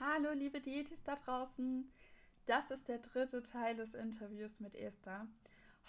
Hallo, 0.00 0.30
liebe 0.32 0.60
Dietis 0.60 1.02
da 1.02 1.16
draußen. 1.16 1.90
Das 2.46 2.70
ist 2.70 2.86
der 2.86 2.98
dritte 2.98 3.42
Teil 3.42 3.74
des 3.74 3.94
Interviews 3.94 4.60
mit 4.60 4.76
Esther. 4.76 5.26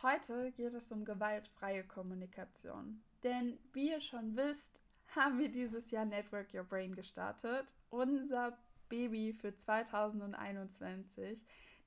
Heute 0.01 0.51
geht 0.53 0.73
es 0.73 0.91
um 0.91 1.05
gewaltfreie 1.05 1.83
Kommunikation. 1.83 3.03
Denn 3.21 3.59
wie 3.71 3.91
ihr 3.91 4.01
schon 4.01 4.35
wisst, 4.35 4.81
haben 5.15 5.37
wir 5.37 5.49
dieses 5.49 5.91
Jahr 5.91 6.05
Network 6.05 6.51
Your 6.55 6.63
Brain 6.63 6.95
gestartet. 6.95 7.71
Unser 7.91 8.57
Baby 8.89 9.31
für 9.31 9.55
2021. 9.55 11.39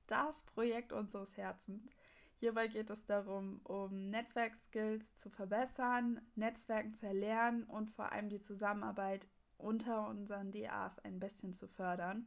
Das 0.07 0.39
Projekt 0.45 0.93
unseres 0.93 1.35
Herzens. 1.35 1.91
Hierbei 2.39 2.69
geht 2.69 2.89
es 2.89 3.05
darum, 3.05 3.59
um 3.65 4.09
Netzwerkskills 4.11 5.17
zu 5.17 5.29
verbessern, 5.29 6.21
Netzwerken 6.35 6.93
zu 6.93 7.05
erlernen 7.05 7.63
und 7.63 7.91
vor 7.91 8.13
allem 8.13 8.29
die 8.29 8.39
Zusammenarbeit 8.39 9.27
unter 9.57 10.07
unseren 10.07 10.51
DAs 10.51 10.99
ein 10.99 11.19
bisschen 11.19 11.53
zu 11.53 11.67
fördern. 11.67 12.25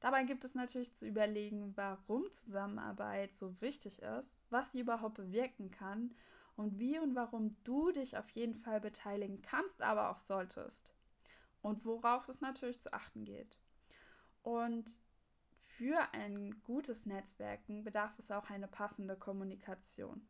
Dabei 0.00 0.24
gibt 0.24 0.44
es 0.44 0.54
natürlich 0.54 0.94
zu 0.94 1.06
überlegen, 1.06 1.72
warum 1.76 2.30
Zusammenarbeit 2.30 3.34
so 3.34 3.60
wichtig 3.60 4.00
ist, 4.00 4.36
was 4.50 4.70
sie 4.70 4.80
überhaupt 4.80 5.14
bewirken 5.14 5.70
kann 5.70 6.14
und 6.56 6.78
wie 6.78 6.98
und 6.98 7.14
warum 7.14 7.56
du 7.64 7.90
dich 7.90 8.16
auf 8.16 8.28
jeden 8.30 8.54
Fall 8.54 8.80
beteiligen 8.80 9.42
kannst, 9.42 9.82
aber 9.82 10.10
auch 10.10 10.18
solltest. 10.20 10.92
Und 11.62 11.84
worauf 11.84 12.28
es 12.28 12.40
natürlich 12.40 12.80
zu 12.80 12.92
achten 12.92 13.24
geht. 13.24 13.58
Und 14.42 14.98
für 15.78 16.12
ein 16.12 16.60
gutes 16.62 17.06
Netzwerken 17.06 17.84
bedarf 17.84 18.16
es 18.18 18.30
auch 18.30 18.50
eine 18.50 18.68
passende 18.68 19.16
Kommunikation. 19.16 20.28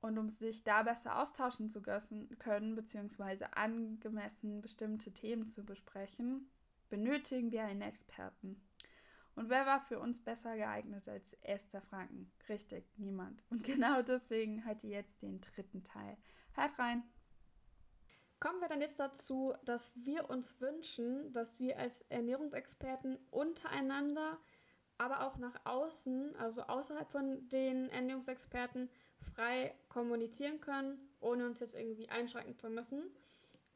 Und 0.00 0.16
um 0.18 0.28
sich 0.28 0.62
da 0.62 0.84
besser 0.84 1.18
austauschen 1.20 1.70
zu 1.70 1.82
können, 1.82 2.76
beziehungsweise 2.76 3.56
angemessen 3.56 4.60
bestimmte 4.60 5.12
Themen 5.12 5.48
zu 5.48 5.64
besprechen, 5.64 6.48
benötigen 6.88 7.50
wir 7.50 7.64
einen 7.64 7.82
Experten. 7.82 8.60
Und 9.34 9.50
wer 9.50 9.66
war 9.66 9.80
für 9.80 10.00
uns 10.00 10.20
besser 10.20 10.56
geeignet 10.56 11.08
als 11.08 11.32
Esther 11.42 11.80
Franken? 11.80 12.32
Richtig, 12.48 12.84
niemand. 12.96 13.42
Und 13.50 13.62
genau 13.64 14.02
deswegen 14.02 14.64
hört 14.64 14.82
ihr 14.82 14.90
jetzt 14.90 15.22
den 15.22 15.40
dritten 15.40 15.84
Teil. 15.84 16.16
Hört 16.54 16.76
rein! 16.78 17.04
Kommen 18.40 18.60
wir 18.60 18.68
dann 18.68 18.80
jetzt 18.80 19.00
dazu, 19.00 19.54
dass 19.64 19.92
wir 19.96 20.30
uns 20.30 20.60
wünschen, 20.60 21.32
dass 21.32 21.58
wir 21.58 21.78
als 21.78 22.02
Ernährungsexperten 22.02 23.18
untereinander, 23.30 24.38
aber 24.96 25.24
auch 25.26 25.38
nach 25.38 25.54
außen, 25.64 26.36
also 26.36 26.62
außerhalb 26.62 27.10
von 27.10 27.48
den 27.48 27.88
Ernährungsexperten, 27.90 28.90
frei 29.34 29.74
kommunizieren 29.88 30.60
können, 30.60 30.98
ohne 31.20 31.46
uns 31.46 31.60
jetzt 31.60 31.74
irgendwie 31.74 32.08
einschränken 32.08 32.58
zu 32.58 32.70
müssen. 32.70 33.02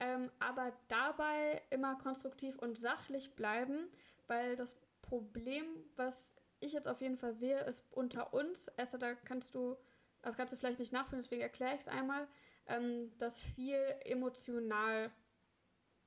Ähm, 0.00 0.30
aber 0.40 0.72
dabei 0.88 1.62
immer 1.70 1.96
konstruktiv 1.96 2.58
und 2.58 2.76
sachlich 2.76 3.34
bleiben, 3.34 3.88
weil 4.26 4.56
das 4.56 4.74
Problem, 5.00 5.64
was 5.96 6.36
ich 6.60 6.72
jetzt 6.72 6.88
auf 6.88 7.00
jeden 7.00 7.16
Fall 7.16 7.34
sehe, 7.34 7.60
ist 7.60 7.84
unter 7.90 8.32
uns. 8.32 8.68
Esther, 8.76 8.98
da 8.98 9.14
kannst 9.14 9.54
du, 9.54 9.76
das 10.22 10.36
kannst 10.36 10.52
du 10.52 10.56
vielleicht 10.56 10.78
nicht 10.78 10.92
nachfühlen, 10.92 11.22
deswegen 11.22 11.42
erkläre 11.42 11.74
ich 11.74 11.80
es 11.80 11.88
einmal, 11.88 12.26
ähm, 12.66 13.12
dass 13.18 13.40
viel 13.40 13.80
emotional, 14.04 15.10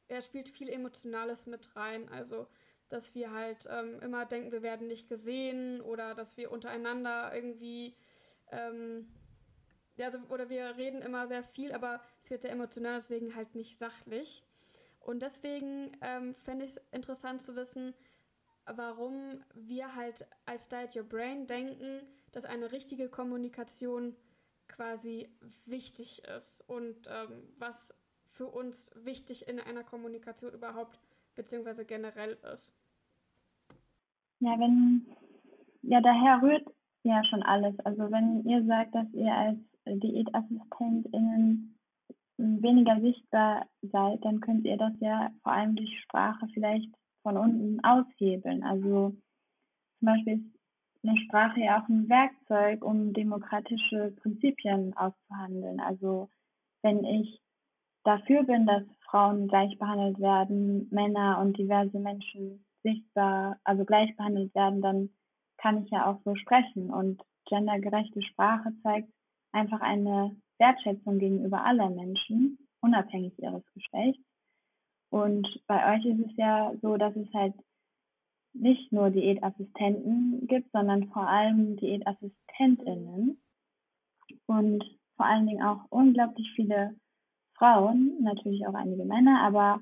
er 0.08 0.22
spielt 0.22 0.50
viel 0.50 0.70
Emotionales 0.70 1.46
mit 1.46 1.76
rein. 1.76 2.10
Also, 2.10 2.48
dass 2.90 3.16
wir 3.16 3.32
halt 3.32 3.68
ähm, 3.70 4.00
immer 4.02 4.26
denken, 4.26 4.52
wir 4.52 4.62
werden 4.62 4.88
nicht 4.88 5.10
gesehen 5.10 5.82
oder 5.82 6.16
dass 6.16 6.38
wir 6.38 6.52
untereinander 6.52 7.34
irgendwie 7.34 7.96
ähm, 8.52 9.08
ja, 9.98 10.08
also, 10.08 10.20
oder 10.30 10.50
wir 10.50 10.78
reden 10.78 11.02
immer 11.02 11.28
sehr 11.28 11.44
viel, 11.44 11.72
aber 11.72 12.02
es 12.24 12.30
wird 12.30 12.42
sehr 12.42 12.52
emotional, 12.52 13.00
deswegen 13.00 13.36
halt 13.36 13.56
nicht 13.56 13.78
sachlich. 13.78 14.44
Und 15.00 15.22
deswegen 15.22 15.92
ähm, 16.02 16.34
fände 16.34 16.66
ich 16.66 16.72
es 16.72 16.82
interessant 16.92 17.42
zu 17.42 17.56
wissen, 17.56 17.94
warum 18.66 19.44
wir 19.54 19.96
halt 19.96 20.26
als 20.46 20.68
Diet 20.68 20.96
Your 20.96 21.04
Brain 21.04 21.46
denken, 21.48 22.02
dass 22.32 22.46
eine 22.46 22.72
richtige 22.72 23.10
Kommunikation 23.10 24.16
quasi 24.68 25.30
wichtig 25.66 26.24
ist 26.36 26.68
und 26.68 27.08
ähm, 27.08 27.44
was 27.60 27.94
für 28.32 28.48
uns 28.48 28.92
wichtig 28.96 29.48
in 29.48 29.60
einer 29.60 29.84
Kommunikation 29.84 30.52
überhaupt 30.52 31.00
beziehungsweise 31.36 31.86
generell 31.86 32.38
ist. 32.54 32.74
Ja, 34.40 34.60
wenn 34.60 35.06
ja 35.84 36.02
daher 36.02 36.42
rührt 36.42 36.68
ja 37.04 37.24
schon 37.26 37.44
alles. 37.44 37.80
Also 37.82 38.12
wenn 38.12 38.44
ihr 38.46 38.66
sagt, 38.66 38.96
dass 38.96 39.08
ihr 39.14 39.32
als 39.32 39.60
DiätassistentInnen 39.86 41.78
weniger 42.38 43.00
sichtbar 43.02 43.68
seid, 43.82 44.24
dann 44.26 44.42
könnt 44.42 44.66
ihr 44.66 44.78
das 44.78 44.94
ja 45.00 45.32
vor 45.44 45.54
allem 45.54 45.76
durch 45.76 46.00
Sprache 46.02 46.48
vielleicht 46.54 46.92
von 47.24 47.38
unten 47.38 47.84
aushebeln. 47.84 48.64
Also 48.64 49.16
zum 50.00 50.06
Beispiel 50.06 50.34
ist 50.34 51.08
eine 51.08 51.18
Sprache 51.22 51.62
ja 51.62 51.82
auch 51.82 51.88
ein 51.88 52.10
Werkzeug, 52.10 52.84
um 52.84 53.14
demokratische 53.14 54.14
Prinzipien 54.22 54.96
auszuhandeln. 54.98 55.80
Also 55.80 56.30
wenn 56.82 57.04
ich 57.04 57.42
dafür 58.04 58.44
bin, 58.44 58.66
dass 58.66 58.84
Frauen 59.10 59.48
gleich 59.48 59.78
behandelt 59.78 60.20
werden, 60.20 60.88
Männer 60.92 61.40
und 61.40 61.58
diverse 61.58 62.00
Menschen 62.00 62.66
sichtbar, 62.84 63.60
also 63.64 63.86
gleich 63.86 64.16
behandelt 64.16 64.54
werden, 64.54 64.82
dann 64.82 65.10
kann 65.58 65.84
ich 65.84 65.90
ja 65.90 66.06
auch 66.06 66.20
so 66.24 66.36
sprechen. 66.36 66.92
Und 66.92 67.22
gendergerechte 67.48 68.22
Sprache 68.22 68.74
zeigt, 68.84 69.10
einfach 69.56 69.82
eine 69.82 70.36
Wertschätzung 70.60 71.18
gegenüber 71.18 71.66
aller 71.66 71.90
Menschen, 71.90 72.60
unabhängig 72.82 73.34
ihres 73.40 73.64
Geschlechts. 73.74 74.24
Und 75.10 75.48
bei 75.68 75.96
euch 75.96 76.06
ist 76.06 76.20
es 76.28 76.38
ja 76.38 76.74
so, 76.82 76.98
dass 76.98 77.16
es 77.16 77.34
halt 77.34 77.56
nicht 78.54 78.92
nur 78.92 79.10
Diätassistenten 79.10 80.48
gibt, 80.48 80.72
sondern 80.72 81.08
vor 81.10 81.28
allem 81.28 81.78
Diätassistentinnen 81.78 83.42
und 84.46 84.84
vor 85.16 85.26
allen 85.26 85.48
Dingen 85.48 85.64
auch 85.64 85.86
unglaublich 85.90 86.52
viele 86.56 86.96
Frauen, 87.58 88.18
natürlich 88.22 88.68
auch 88.68 88.74
einige 88.74 89.06
Männer, 89.06 89.42
aber 89.42 89.80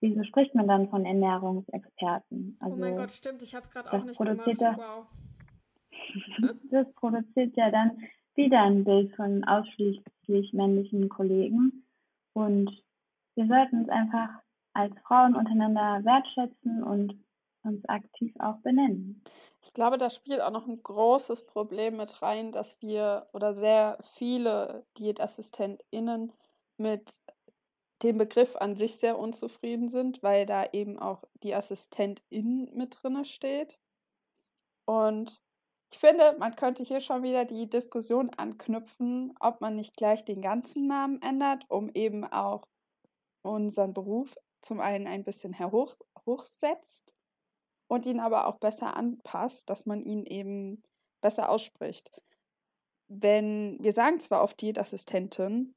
wieso 0.00 0.22
spricht 0.24 0.54
man 0.54 0.68
dann 0.68 0.88
von 0.88 1.04
Ernährungsexperten? 1.04 2.56
Also, 2.60 2.76
oh 2.76 2.78
mein 2.78 2.92
also 2.92 3.02
Gott, 3.02 3.12
stimmt, 3.12 3.42
ich 3.42 3.54
habe 3.54 3.64
es 3.64 3.70
gerade 3.70 3.92
auch 3.92 4.04
nicht 4.04 4.18
gemacht. 4.18 4.60
Das, 4.60 4.76
wow. 4.76 5.06
das 6.70 6.92
produziert 6.94 7.56
ja 7.56 7.70
dann 7.70 7.98
wieder 8.36 8.62
ein 8.62 8.84
Bild 8.84 9.14
von 9.16 9.44
ausschließlich 9.44 10.52
männlichen 10.52 11.08
Kollegen. 11.08 11.86
Und 12.32 12.70
wir 13.34 13.46
sollten 13.46 13.80
uns 13.80 13.88
einfach 13.88 14.28
als 14.74 14.94
Frauen 15.06 15.34
untereinander 15.34 16.04
wertschätzen 16.04 16.82
und 16.82 17.24
uns 17.62 17.84
aktiv 17.88 18.32
auch 18.38 18.58
benennen. 18.58 19.22
Ich 19.62 19.72
glaube, 19.72 19.98
da 19.98 20.10
spielt 20.10 20.40
auch 20.40 20.50
noch 20.50 20.66
ein 20.66 20.82
großes 20.82 21.46
Problem 21.46 21.96
mit 21.96 22.22
rein, 22.22 22.52
dass 22.52 22.80
wir 22.80 23.26
oder 23.32 23.54
sehr 23.54 23.98
viele 24.14 24.86
DiätassistentInnen 24.98 26.32
mit 26.76 27.20
dem 28.02 28.18
Begriff 28.18 28.56
an 28.56 28.76
sich 28.76 28.96
sehr 28.96 29.18
unzufrieden 29.18 29.88
sind, 29.88 30.22
weil 30.22 30.46
da 30.46 30.66
eben 30.72 30.98
auch 30.98 31.24
die 31.42 31.54
Assistentin 31.54 32.70
mit 32.74 32.98
drin 33.02 33.24
steht. 33.24 33.80
Und 34.84 35.40
ich 35.90 35.98
finde, 35.98 36.36
man 36.38 36.56
könnte 36.56 36.82
hier 36.82 37.00
schon 37.00 37.22
wieder 37.22 37.44
die 37.44 37.68
Diskussion 37.68 38.30
anknüpfen, 38.30 39.34
ob 39.40 39.60
man 39.60 39.76
nicht 39.76 39.96
gleich 39.96 40.24
den 40.24 40.42
ganzen 40.42 40.86
Namen 40.86 41.22
ändert, 41.22 41.64
um 41.68 41.90
eben 41.94 42.24
auch 42.24 42.66
unseren 43.42 43.94
Beruf 43.94 44.36
zum 44.60 44.80
einen 44.80 45.06
ein 45.06 45.24
bisschen 45.24 45.58
hoch, 45.58 45.96
hochsetzt 46.26 47.14
und 47.88 48.06
ihn 48.06 48.20
aber 48.20 48.46
auch 48.46 48.58
besser 48.58 48.96
anpasst, 48.96 49.70
dass 49.70 49.86
man 49.86 50.02
ihn 50.02 50.26
eben 50.26 50.82
besser 51.20 51.48
ausspricht. 51.48 52.10
Wenn 53.08 53.78
wir 53.80 53.92
sagen 53.92 54.18
zwar 54.18 54.42
oft 54.42 54.60
Diätassistentin, 54.60 55.76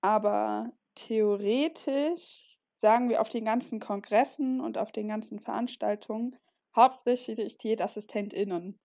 aber 0.00 0.72
theoretisch 0.96 2.58
sagen 2.74 3.08
wir 3.08 3.20
auf 3.20 3.28
den 3.28 3.44
ganzen 3.44 3.78
Kongressen 3.78 4.60
und 4.60 4.76
auf 4.76 4.90
den 4.90 5.08
ganzen 5.08 5.38
Veranstaltungen 5.38 6.36
hauptsächlich 6.74 7.58
DiätassistentInnen. 7.58 8.78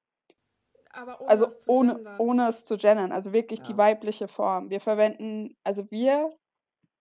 Aber 0.93 1.21
ohne 1.21 1.29
also 1.29 1.45
es 1.47 1.67
ohne, 1.67 1.95
gendern. 1.95 2.19
ohne 2.19 2.47
es 2.47 2.63
zu 2.65 2.77
gendern, 2.77 3.11
also 3.11 3.33
wirklich 3.33 3.59
Ja. 3.59 3.65
die 3.65 3.77
weibliche 3.77 4.27
Form. 4.27 4.69
Wir 4.69 4.81
verwenden, 4.81 5.55
also 5.63 5.89
wir, 5.91 6.35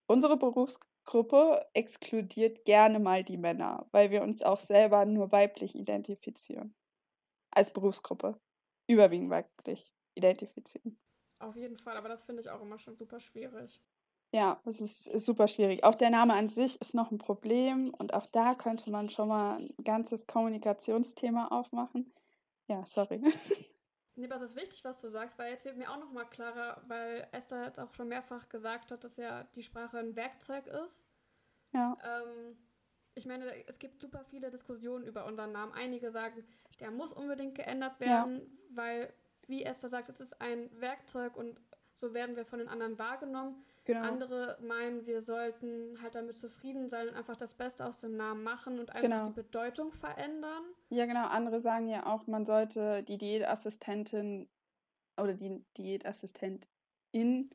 unsere 0.07 0.37
Berufsgruppe 0.37 1.67
exkludiert 1.75 2.65
gerne 2.65 3.01
mal 3.01 3.25
die 3.25 3.37
Männer, 3.39 3.87
weil 3.93 4.11
wir 4.11 4.23
uns 4.23 4.43
auch 4.43 4.61
selber 4.61 5.05
nur 5.07 5.33
weiblich 5.33 5.75
identifizieren. 5.75 6.75
Als 7.53 7.73
Berufsgruppe. 7.73 8.39
Überwiegend 8.89 9.31
weiblich 9.31 9.93
identifizieren. 10.17 10.99
Auf 11.41 11.57
jeden 11.57 11.79
Fall, 11.79 11.97
aber 11.97 12.09
das 12.09 12.23
finde 12.23 12.43
ich 12.43 12.51
auch 12.51 12.61
immer 12.61 12.79
schon 12.79 12.97
super 12.97 13.19
schwierig. 13.21 13.81
Ja, 14.33 14.61
es 14.65 14.81
ist, 14.81 15.09
ist 15.09 15.25
super 15.25 15.49
schwierig. 15.49 15.83
Auch 15.83 15.97
der 15.97 16.11
Name 16.11 16.35
an 16.35 16.49
sich 16.49 16.81
ist 16.81 16.95
noch 16.95 17.11
ein 17.11 17.19
Problem 17.19 17.93
und 17.95 18.15
auch 18.15 18.27
da 18.27 18.55
könnte 18.55 18.91
man 18.91 19.09
schon 19.09 19.29
mal 19.29 19.57
ein 19.59 19.75
ganzes 19.83 20.27
Kommunikationsthema 20.27 21.49
aufmachen. 21.49 22.13
Ja, 22.69 22.87
sorry. 22.87 23.21
Nee, 24.21 24.31
aber 24.31 24.45
es 24.45 24.53
ist 24.53 24.61
wichtig, 24.61 24.85
was 24.85 25.01
du 25.01 25.09
sagst, 25.09 25.39
weil 25.39 25.51
jetzt 25.51 25.65
wird 25.65 25.77
mir 25.77 25.91
auch 25.91 25.99
nochmal 25.99 26.29
klarer, 26.29 26.83
weil 26.87 27.27
Esther 27.33 27.65
jetzt 27.65 27.81
auch 27.81 27.93
schon 27.95 28.09
mehrfach 28.09 28.49
gesagt 28.49 28.93
hat, 28.93 29.03
dass 29.03 29.17
ja 29.17 29.45
die 29.57 29.63
Sprache 29.63 29.99
ein 29.99 30.15
Werkzeug 30.15 30.67
ist. 30.67 31.07
Ja. 31.73 31.97
Ähm, 32.05 32.57
ich 33.15 33.27
meine, 33.27 33.67
es 33.67 33.79
gibt 33.79 34.01
super 34.01 34.25
viele 34.25 34.51
Diskussionen 34.51 35.05
über 35.05 35.25
unseren 35.25 35.53
Namen. 35.53 35.73
Einige 35.73 36.11
sagen, 36.11 36.45
der 36.81 36.91
muss 36.91 37.13
unbedingt 37.13 37.55
geändert 37.55 37.99
werden, 38.01 38.41
ja. 38.41 38.47
weil, 38.77 39.13
wie 39.47 39.65
Esther 39.65 39.89
sagt, 39.89 40.09
es 40.09 40.21
ist 40.21 40.41
ein 40.41 40.71
Werkzeug 40.81 41.37
und 41.37 41.61
so 41.95 42.15
werden 42.15 42.37
wir 42.37 42.45
von 42.45 42.59
den 42.59 42.69
anderen 42.69 42.99
wahrgenommen. 42.99 43.65
Genau. 43.85 44.03
Andere 44.03 44.59
meinen, 44.61 45.07
wir 45.07 45.23
sollten 45.23 46.01
halt 46.03 46.15
damit 46.15 46.37
zufrieden 46.37 46.91
sein 46.91 47.09
und 47.09 47.15
einfach 47.15 47.37
das 47.37 47.55
Beste 47.55 47.87
aus 47.87 47.99
dem 47.99 48.17
Namen 48.17 48.43
machen 48.43 48.79
und 48.79 48.91
einfach 48.91 49.01
genau. 49.01 49.29
die 49.29 49.35
Bedeutung 49.35 49.93
verändern. 49.93 50.63
Ja, 50.91 51.07
genau. 51.07 51.27
Andere 51.27 51.61
sagen 51.61 51.89
ja 51.89 52.07
auch, 52.07 52.27
man 52.27 52.45
sollte 52.45 53.03
die 53.03 53.17
Diätassistentin 53.17 54.49
oder 55.17 55.35
die 55.35 55.65
Diätassistentin 55.77 57.51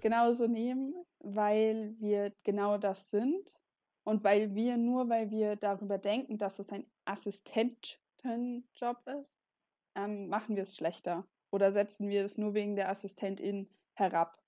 genauso 0.00 0.46
nehmen, 0.46 0.94
weil 1.20 1.94
wir 1.98 2.32
genau 2.42 2.76
das 2.76 3.10
sind 3.10 3.58
und 4.04 4.24
weil 4.24 4.54
wir 4.54 4.76
nur, 4.76 5.08
weil 5.08 5.30
wir 5.30 5.56
darüber 5.56 5.96
denken, 5.96 6.36
dass 6.36 6.58
es 6.58 6.70
ein 6.70 6.86
Assistentenjob 7.04 9.06
ist, 9.20 9.38
ähm, 9.94 10.28
machen 10.28 10.56
wir 10.56 10.64
es 10.64 10.76
schlechter 10.76 11.26
oder 11.50 11.72
setzen 11.72 12.08
wir 12.08 12.24
es 12.24 12.38
nur 12.38 12.54
wegen 12.54 12.76
der 12.76 12.88
Assistentin 12.88 13.68
herab. 13.94 14.41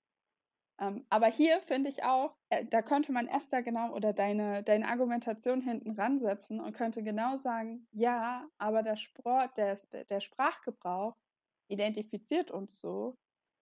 Ähm, 0.79 1.05
aber 1.09 1.27
hier 1.27 1.61
finde 1.61 1.89
ich 1.89 2.03
auch, 2.03 2.35
äh, 2.49 2.65
da 2.65 2.81
könnte 2.81 3.11
man 3.13 3.27
Esther 3.27 3.63
genau 3.63 3.93
oder 3.93 4.11
deine, 4.11 4.61
deine 4.63 4.87
Argumentation 4.87 5.61
hinten 5.61 5.91
ransetzen 5.91 6.59
und 6.59 6.73
könnte 6.73 7.01
genau 7.01 7.37
sagen, 7.37 7.87
ja, 7.91 8.45
aber 8.57 8.83
der, 8.83 8.97
Sport, 8.97 9.57
der, 9.57 9.77
der 10.09 10.19
Sprachgebrauch 10.19 11.15
identifiziert 11.69 12.51
uns 12.51 12.79
so 12.81 13.17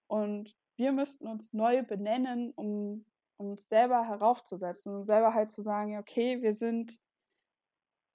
und 0.07 0.55
wir 0.75 0.91
müssten 0.91 1.27
uns 1.27 1.53
neu 1.53 1.83
benennen, 1.83 2.51
um, 2.55 3.05
um 3.37 3.51
uns 3.51 3.69
selber 3.69 4.07
heraufzusetzen 4.07 4.95
und 4.95 5.05
selber 5.05 5.35
halt 5.35 5.51
zu 5.51 5.61
sagen, 5.61 5.97
okay, 5.99 6.41
wir 6.41 6.53
sind 6.53 6.99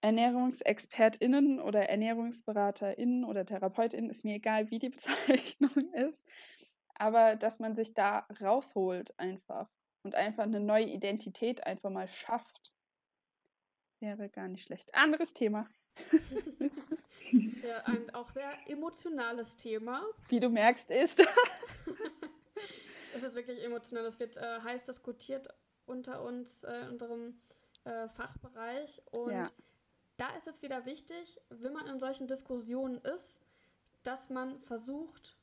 ErnährungsexpertInnen 0.01 1.61
oder 1.61 1.89
ErnährungsberaterInnen 1.89 3.25
oder 3.25 3.47
TherapeutInnen, 3.47 4.11
ist 4.11 4.25
mir 4.25 4.37
egal, 4.37 4.71
wie 4.71 4.79
die 4.81 4.89
Bezeichnung 4.91 5.93
ist 5.93 6.25
aber 6.99 7.37
dass 7.37 7.59
man 7.59 7.75
sich 7.75 7.95
da 7.95 8.27
rausholt 8.41 9.19
einfach 9.19 9.69
und 10.03 10.15
einfach 10.15 10.45
eine 10.45 10.61
neue 10.61 10.87
Identität 10.87 11.65
einfach 11.67 11.91
mal 11.91 12.09
schafft, 12.09 12.73
wäre 14.01 14.29
gar 14.29 14.49
nicht 14.49 14.65
schlecht. 14.65 14.95
Anderes 14.95 15.33
Thema. 15.33 15.69
ja, 17.63 17.79
ein 17.85 18.15
auch 18.15 18.31
sehr 18.31 18.51
emotionales 18.67 19.57
Thema. 19.57 20.05
Wie 20.29 20.41
du 20.41 20.49
merkst, 20.49 20.91
ist. 20.91 21.21
es 23.15 23.23
ist 23.23 23.35
wirklich 23.35 23.63
emotional. 23.63 24.05
Es 24.07 24.21
wird 24.21 24.37
äh, 24.37 24.61
heiß 24.61 24.85
diskutiert 24.85 25.49
unter 25.87 26.23
uns, 26.23 26.65
äh, 26.65 26.81
in 26.83 26.89
unserem 26.91 27.41
äh, 27.85 28.09
Fachbereich. 28.09 29.03
Und 29.11 29.33
ja. 29.33 29.51
da 30.17 30.29
ist 30.37 30.47
es 30.47 30.63
wieder 30.63 30.85
wichtig, 30.87 31.41
wenn 31.49 31.73
man 31.73 31.87
in 31.87 31.99
solchen 31.99 32.27
Diskussionen 32.27 32.99
ist, 32.99 33.41
dass 34.05 34.31
man 34.31 34.61
versucht, 34.63 35.38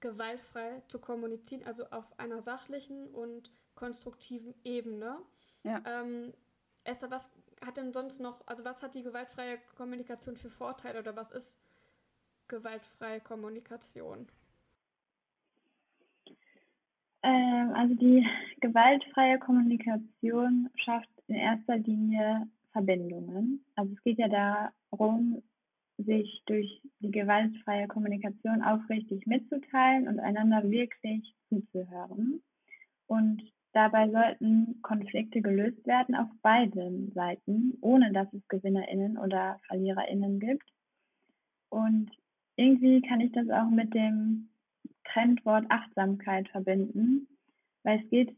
gewaltfrei 0.00 0.82
zu 0.88 0.98
kommunizieren, 0.98 1.64
also 1.66 1.84
auf 1.90 2.06
einer 2.18 2.42
sachlichen 2.42 3.08
und 3.08 3.50
konstruktiven 3.74 4.54
Ebene. 4.64 5.18
Ja. 5.64 5.82
Ähm, 5.84 6.32
Esther, 6.84 7.10
was 7.10 7.32
hat 7.64 7.76
denn 7.76 7.92
sonst 7.92 8.20
noch, 8.20 8.46
also 8.46 8.64
was 8.64 8.82
hat 8.82 8.94
die 8.94 9.02
gewaltfreie 9.02 9.58
Kommunikation 9.76 10.36
für 10.36 10.50
Vorteile 10.50 11.00
oder 11.00 11.16
was 11.16 11.30
ist 11.32 11.58
gewaltfreie 12.46 13.20
Kommunikation? 13.20 14.28
Ähm, 17.22 17.72
also 17.74 17.94
die 17.94 18.26
gewaltfreie 18.60 19.38
Kommunikation 19.38 20.70
schafft 20.76 21.10
in 21.26 21.34
erster 21.34 21.76
Linie 21.76 22.48
Verbindungen. 22.72 23.64
Also 23.74 23.92
es 23.92 24.02
geht 24.02 24.18
ja 24.18 24.28
darum, 24.90 25.42
sich 25.98 26.42
durch 26.46 26.80
die 27.00 27.10
gewaltfreie 27.10 27.88
Kommunikation 27.88 28.62
aufrichtig 28.62 29.26
mitzuteilen 29.26 30.08
und 30.08 30.20
einander 30.20 30.62
wirklich 30.70 31.34
zuzuhören. 31.48 32.40
Und 33.06 33.42
dabei 33.72 34.08
sollten 34.10 34.80
Konflikte 34.82 35.42
gelöst 35.42 35.84
werden 35.86 36.14
auf 36.14 36.28
beiden 36.42 37.12
Seiten, 37.12 37.76
ohne 37.80 38.12
dass 38.12 38.32
es 38.32 38.46
GewinnerInnen 38.48 39.18
oder 39.18 39.58
VerliererInnen 39.66 40.38
gibt. 40.38 40.68
Und 41.68 42.10
irgendwie 42.56 43.02
kann 43.02 43.20
ich 43.20 43.32
das 43.32 43.48
auch 43.50 43.70
mit 43.70 43.92
dem 43.92 44.48
Trendwort 45.12 45.66
Achtsamkeit 45.68 46.48
verbinden, 46.48 47.28
weil 47.82 48.00
es 48.02 48.10
geht 48.10 48.36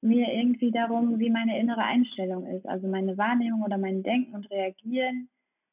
mir 0.00 0.32
irgendwie 0.32 0.70
darum, 0.70 1.18
wie 1.18 1.30
meine 1.30 1.58
innere 1.58 1.82
Einstellung 1.82 2.46
ist, 2.46 2.66
also 2.66 2.86
meine 2.86 3.16
Wahrnehmung 3.18 3.62
oder 3.62 3.78
mein 3.78 4.02
Denken 4.02 4.34
und 4.34 4.50
Reagieren 4.50 5.28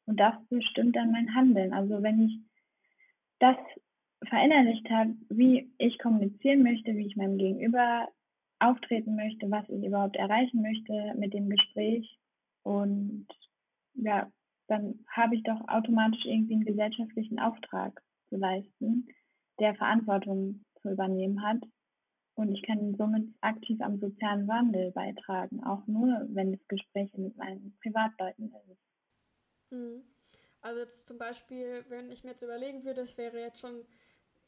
und 0.06 0.20
das 0.20 0.36
bestimmt 0.50 0.96
dann 0.96 1.12
mein 1.12 1.34
Handeln. 1.36 1.74
Also 1.74 2.02
wenn 2.04 2.22
ich 2.22 2.40
das 3.40 3.58
verinnerlicht 4.28 4.90
habe, 4.90 5.16
wie 5.30 5.72
ich 5.78 6.00
kommunizieren 6.00 6.64
möchte, 6.64 6.96
wie 6.96 7.08
ich 7.08 7.16
meinem 7.16 7.38
Gegenüber 7.38 8.08
auftreten 8.60 9.16
möchte, 9.16 9.52
was 9.52 9.68
ich 9.70 9.84
überhaupt 9.84 10.16
erreichen 10.16 10.62
möchte 10.62 11.14
mit 11.18 11.34
dem 11.34 11.50
Gespräch 11.50 12.18
und 12.64 13.28
ja, 13.94 14.32
dann 14.68 15.06
habe 15.08 15.36
ich 15.36 15.44
doch 15.44 15.68
automatisch 15.68 16.26
irgendwie 16.26 16.56
einen 16.56 16.66
gesellschaftlichen 16.66 17.40
Auftrag 17.40 18.02
zu 18.30 18.38
leisten, 18.38 19.08
der 19.60 19.76
Verantwortung 19.76 20.64
zu 20.82 20.90
übernehmen 20.90 21.42
hat. 21.44 21.62
Und 22.36 22.54
ich 22.54 22.64
kann 22.64 22.96
somit 22.96 23.30
aktiv 23.42 23.80
am 23.82 24.00
sozialen 24.00 24.48
Wandel 24.48 24.92
beitragen, 24.92 25.64
auch 25.64 25.88
nur, 25.88 26.26
wenn 26.30 26.52
das 26.52 26.68
Gespräch 26.68 27.14
mit 27.16 27.38
meinen 27.38 27.78
Privatleuten 27.82 28.52
ist. 28.70 28.95
Mhm. 29.70 30.04
Also 30.62 30.80
jetzt 30.80 31.08
zum 31.08 31.18
Beispiel, 31.18 31.86
wenn 31.90 32.12
ich 32.12 32.24
mir 32.24 32.32
jetzt 32.32 32.42
überlegen 32.42 32.84
würde, 32.84 33.04
ich 33.04 33.18
wäre 33.18 33.40
jetzt 33.40 33.60
schon 33.60 33.86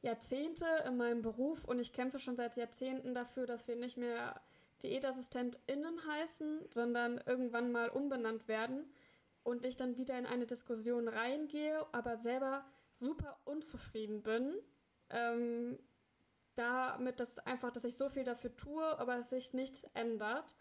Jahrzehnte 0.02 0.66
in 0.88 0.98
meinem 0.98 1.22
Beruf 1.22 1.64
und 1.66 1.80
ich 1.80 1.94
kämpfe 1.94 2.20
schon 2.20 2.36
seit 2.36 2.58
Jahrzehnten 2.58 3.14
dafür, 3.14 3.46
dass 3.46 3.68
wir 3.68 3.76
nicht 3.76 3.98
mehr 3.98 4.42
DiätassistentInnen 4.84 6.08
heißen, 6.08 6.68
sondern 6.72 7.22
irgendwann 7.26 7.72
mal 7.72 7.90
umbenannt 7.90 8.48
werden 8.48 8.92
und 9.44 9.66
ich 9.66 9.76
dann 9.78 9.98
wieder 9.98 10.18
in 10.18 10.26
eine 10.26 10.46
Diskussion 10.46 11.08
reingehe, 11.08 11.86
aber 11.92 12.18
selber 12.18 12.66
super 12.94 13.40
unzufrieden 13.46 14.24
bin. 14.24 14.56
Ähm, 15.10 15.80
damit 16.56 17.20
das 17.20 17.38
einfach, 17.40 17.72
dass 17.72 17.84
ich 17.84 17.96
so 17.96 18.10
viel 18.10 18.24
dafür 18.24 18.56
tue, 18.56 18.84
aber 18.98 19.20
es 19.20 19.30
sich 19.30 19.54
nichts 19.54 19.84
ändert 19.94 20.56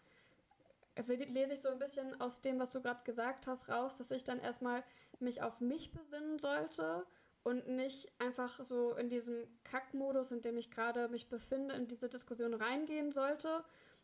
also 0.97 1.13
lese 1.13 1.53
ich 1.53 1.61
so 1.61 1.69
ein 1.69 1.79
bisschen 1.79 2.19
aus 2.19 2.41
dem, 2.41 2.59
was 2.59 2.71
du 2.71 2.81
gerade 2.81 3.03
gesagt 3.03 3.47
hast, 3.47 3.69
raus, 3.69 3.97
dass 3.97 4.11
ich 4.11 4.23
dann 4.23 4.39
erstmal 4.39 4.83
mich 5.19 5.41
auf 5.41 5.61
mich 5.61 5.91
besinnen 5.91 6.39
sollte 6.39 7.05
und 7.43 7.67
nicht 7.67 8.11
einfach 8.19 8.63
so 8.65 8.95
in 8.95 9.09
diesem 9.09 9.47
Kackmodus, 9.63 10.31
in 10.31 10.41
dem 10.41 10.57
ich 10.57 10.71
gerade 10.71 11.07
mich 11.09 11.29
befinde, 11.29 11.75
in 11.75 11.87
diese 11.87 12.09
Diskussion 12.09 12.53
reingehen 12.53 13.11
sollte, 13.11 13.63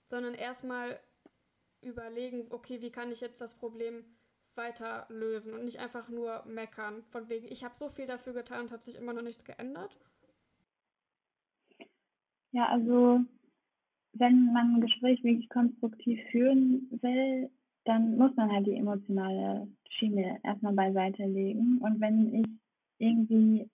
sondern 0.09 0.33
erstmal 0.33 0.99
überlegen, 1.81 2.47
okay, 2.51 2.81
wie 2.81 2.91
kann 2.91 3.11
ich 3.11 3.21
jetzt 3.21 3.41
das 3.41 3.53
Problem 3.53 4.05
weiter 4.55 5.05
lösen 5.09 5.53
und 5.53 5.65
nicht 5.65 5.79
einfach 5.79 6.09
nur 6.09 6.43
meckern. 6.45 7.03
Von 7.09 7.29
wegen, 7.29 7.47
ich 7.51 7.63
habe 7.63 7.75
so 7.77 7.89
viel 7.89 8.05
dafür 8.05 8.33
getan, 8.33 8.65
es 8.65 8.71
hat 8.71 8.83
sich 8.83 8.95
immer 8.95 9.13
noch 9.13 9.21
nichts 9.21 9.43
geändert. 9.43 9.97
Ja, 12.51 12.67
also 12.67 13.21
wenn 14.13 14.53
man 14.53 14.75
ein 14.75 14.81
Gespräch 14.81 15.23
wirklich 15.23 15.49
konstruktiv 15.49 16.19
führen 16.31 16.87
will, 17.01 17.49
dann 17.85 18.17
muss 18.17 18.35
man 18.35 18.51
halt 18.51 18.67
die 18.67 18.75
emotionale 18.75 19.67
Schiene 19.89 20.39
erstmal 20.43 20.73
beiseite 20.73 21.25
legen. 21.25 21.79
Und 21.79 21.99
wenn 21.99 22.33
ich 22.33 22.47
irgendwie 22.99 23.69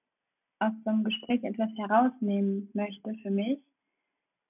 aus 0.59 0.71
so 0.83 0.89
einem 0.89 1.03
Gespräch 1.03 1.43
etwas 1.43 1.69
herausnehmen 1.77 2.69
möchte 2.73 3.13
für 3.21 3.31
mich, 3.31 3.59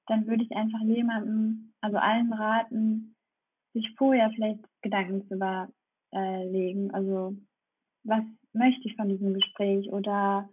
dann 0.07 0.25
würde 0.27 0.43
ich 0.43 0.55
einfach 0.55 0.81
jemandem, 0.81 1.73
also 1.81 1.97
allen 1.97 2.33
raten, 2.33 3.15
sich 3.73 3.93
vorher 3.95 4.31
vielleicht 4.31 4.59
Gedanken 4.81 5.27
zu 5.27 5.35
überlegen. 5.35 6.91
Also 6.91 7.35
was 8.03 8.23
möchte 8.53 8.87
ich 8.87 8.95
von 8.95 9.09
diesem 9.09 9.33
Gespräch 9.33 9.91
oder 9.91 10.49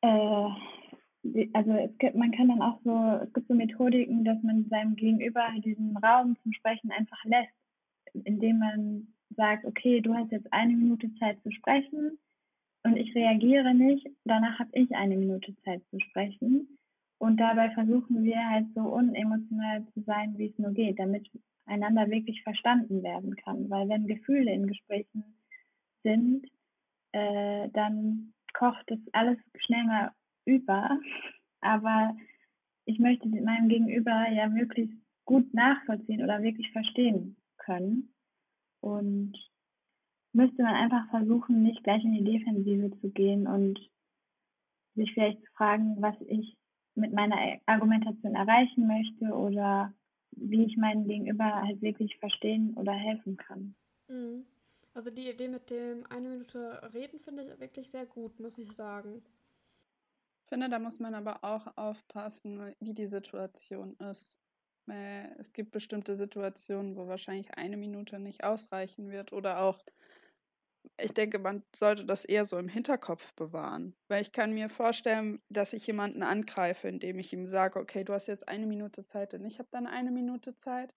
äh, 0.00 0.48
also 1.52 1.72
es 1.72 1.96
gibt, 1.98 2.16
man 2.16 2.32
kann 2.32 2.48
dann 2.48 2.62
auch 2.62 2.80
so, 2.84 3.20
es 3.22 3.32
gibt 3.32 3.48
so 3.48 3.54
Methodiken, 3.54 4.24
dass 4.24 4.42
man 4.42 4.66
seinem 4.68 4.96
Gegenüber 4.96 5.46
diesen 5.64 5.96
Raum 5.96 6.36
zum 6.42 6.52
Sprechen 6.52 6.90
einfach 6.90 7.24
lässt, 7.24 7.54
indem 8.24 8.58
man 8.58 9.08
sagt, 9.36 9.64
okay, 9.64 10.00
du 10.00 10.14
hast 10.14 10.32
jetzt 10.32 10.52
eine 10.52 10.74
Minute 10.74 11.12
Zeit 11.14 11.40
zu 11.42 11.50
sprechen 11.52 12.18
und 12.84 12.96
ich 12.96 13.14
reagiere 13.14 13.74
nicht, 13.74 14.06
danach 14.24 14.58
habe 14.58 14.70
ich 14.72 14.94
eine 14.94 15.16
Minute 15.16 15.54
Zeit 15.64 15.82
zu 15.90 16.00
sprechen. 16.00 16.78
Und 17.18 17.36
dabei 17.36 17.70
versuchen 17.70 18.24
wir 18.24 18.50
halt 18.50 18.66
so 18.74 18.80
unemotional 18.80 19.86
zu 19.94 20.00
sein, 20.02 20.36
wie 20.36 20.46
es 20.46 20.58
nur 20.58 20.72
geht, 20.72 20.98
damit 20.98 21.30
einander 21.66 22.10
wirklich 22.10 22.42
verstanden 22.42 23.04
werden 23.04 23.36
kann. 23.36 23.70
Weil 23.70 23.88
wenn 23.88 24.08
Gefühle 24.08 24.52
in 24.52 24.66
Gesprächen 24.66 25.36
sind, 26.02 26.44
äh, 27.12 27.68
dann 27.70 28.32
kocht 28.54 28.90
das 28.90 28.98
alles 29.12 29.38
schnell 29.54 29.84
mal 29.84 30.10
über, 30.44 30.98
aber 31.60 32.16
ich 32.84 32.98
möchte 32.98 33.28
meinem 33.28 33.68
Gegenüber 33.68 34.28
ja 34.30 34.48
möglichst 34.48 34.96
gut 35.24 35.52
nachvollziehen 35.54 36.22
oder 36.22 36.42
wirklich 36.42 36.70
verstehen 36.72 37.36
können. 37.58 38.12
und 38.80 39.34
müsste 40.32 40.62
man 40.62 40.74
einfach 40.74 41.08
versuchen, 41.10 41.62
nicht 41.62 41.84
gleich 41.84 42.02
in 42.04 42.14
die 42.14 42.24
Defensive 42.24 42.90
zu 43.00 43.10
gehen 43.10 43.46
und 43.46 43.78
sich 44.94 45.12
vielleicht 45.12 45.40
zu 45.40 45.52
fragen, 45.52 45.96
was 46.00 46.14
ich 46.26 46.56
mit 46.94 47.12
meiner 47.12 47.36
Argumentation 47.66 48.34
erreichen 48.34 48.86
möchte 48.86 49.34
oder 49.34 49.92
wie 50.32 50.64
ich 50.64 50.76
meinen 50.76 51.06
Gegenüber 51.06 51.62
halt 51.62 51.80
wirklich 51.82 52.16
verstehen 52.18 52.74
oder 52.74 52.92
helfen 52.92 53.36
kann. 53.36 53.74
Mhm. 54.08 54.44
Also 54.94 55.10
die 55.10 55.30
Idee 55.30 55.48
mit 55.48 55.70
dem 55.70 56.04
eine 56.10 56.28
Minute 56.28 56.90
reden 56.92 57.20
finde 57.20 57.44
ich 57.44 57.60
wirklich 57.60 57.88
sehr 57.88 58.04
gut, 58.04 58.38
muss 58.40 58.58
ich 58.58 58.70
sagen. 58.72 59.22
Finde, 60.52 60.68
da 60.68 60.78
muss 60.78 60.98
man 61.00 61.14
aber 61.14 61.42
auch 61.44 61.78
aufpassen, 61.78 62.74
wie 62.78 62.92
die 62.92 63.06
Situation 63.06 63.96
ist. 63.96 64.38
Es 65.38 65.54
gibt 65.54 65.70
bestimmte 65.70 66.14
Situationen, 66.14 66.94
wo 66.94 67.06
wahrscheinlich 67.06 67.54
eine 67.54 67.78
Minute 67.78 68.18
nicht 68.18 68.44
ausreichen 68.44 69.10
wird 69.10 69.32
oder 69.32 69.62
auch 69.62 69.78
ich 71.00 71.14
denke, 71.14 71.38
man 71.38 71.62
sollte 71.74 72.04
das 72.04 72.26
eher 72.26 72.44
so 72.44 72.58
im 72.58 72.68
Hinterkopf 72.68 73.32
bewahren. 73.34 73.96
Weil 74.08 74.20
ich 74.20 74.32
kann 74.32 74.52
mir 74.52 74.68
vorstellen, 74.68 75.40
dass 75.48 75.72
ich 75.72 75.86
jemanden 75.86 76.22
angreife, 76.22 76.86
indem 76.86 77.18
ich 77.18 77.32
ihm 77.32 77.46
sage, 77.46 77.80
okay, 77.80 78.04
du 78.04 78.12
hast 78.12 78.26
jetzt 78.26 78.46
eine 78.46 78.66
Minute 78.66 79.06
Zeit 79.06 79.32
und 79.32 79.46
ich 79.46 79.58
habe 79.58 79.70
dann 79.70 79.86
eine 79.86 80.10
Minute 80.10 80.54
Zeit. 80.54 80.94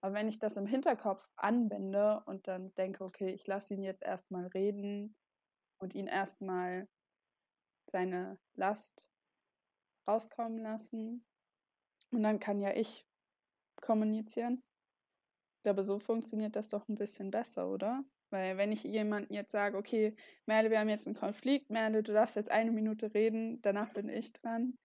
Aber 0.00 0.14
wenn 0.14 0.28
ich 0.28 0.38
das 0.38 0.56
im 0.56 0.66
Hinterkopf 0.66 1.28
anwende 1.36 2.22
und 2.24 2.48
dann 2.48 2.74
denke, 2.76 3.04
okay, 3.04 3.34
ich 3.34 3.46
lasse 3.46 3.74
ihn 3.74 3.82
jetzt 3.82 4.02
erstmal 4.02 4.46
reden 4.46 5.14
und 5.78 5.94
ihn 5.94 6.06
erstmal 6.06 6.88
seine 7.94 8.38
Last 8.56 9.08
rauskommen 10.08 10.58
lassen. 10.58 11.24
Und 12.10 12.24
dann 12.24 12.40
kann 12.40 12.60
ja 12.60 12.74
ich 12.74 13.06
kommunizieren. 13.80 14.64
Ich 15.58 15.62
glaube, 15.62 15.84
so 15.84 16.00
funktioniert 16.00 16.56
das 16.56 16.68
doch 16.70 16.88
ein 16.88 16.96
bisschen 16.96 17.30
besser, 17.30 17.70
oder? 17.70 18.02
Weil 18.30 18.56
wenn 18.56 18.72
ich 18.72 18.82
jemandem 18.82 19.32
jetzt 19.32 19.52
sage, 19.52 19.78
okay, 19.78 20.16
Merle, 20.44 20.70
wir 20.70 20.80
haben 20.80 20.88
jetzt 20.88 21.06
einen 21.06 21.14
Konflikt, 21.14 21.70
Merle, 21.70 22.02
du 22.02 22.12
darfst 22.12 22.34
jetzt 22.34 22.50
eine 22.50 22.72
Minute 22.72 23.14
reden, 23.14 23.62
danach 23.62 23.92
bin 23.92 24.08
ich 24.08 24.32
dran. 24.32 24.76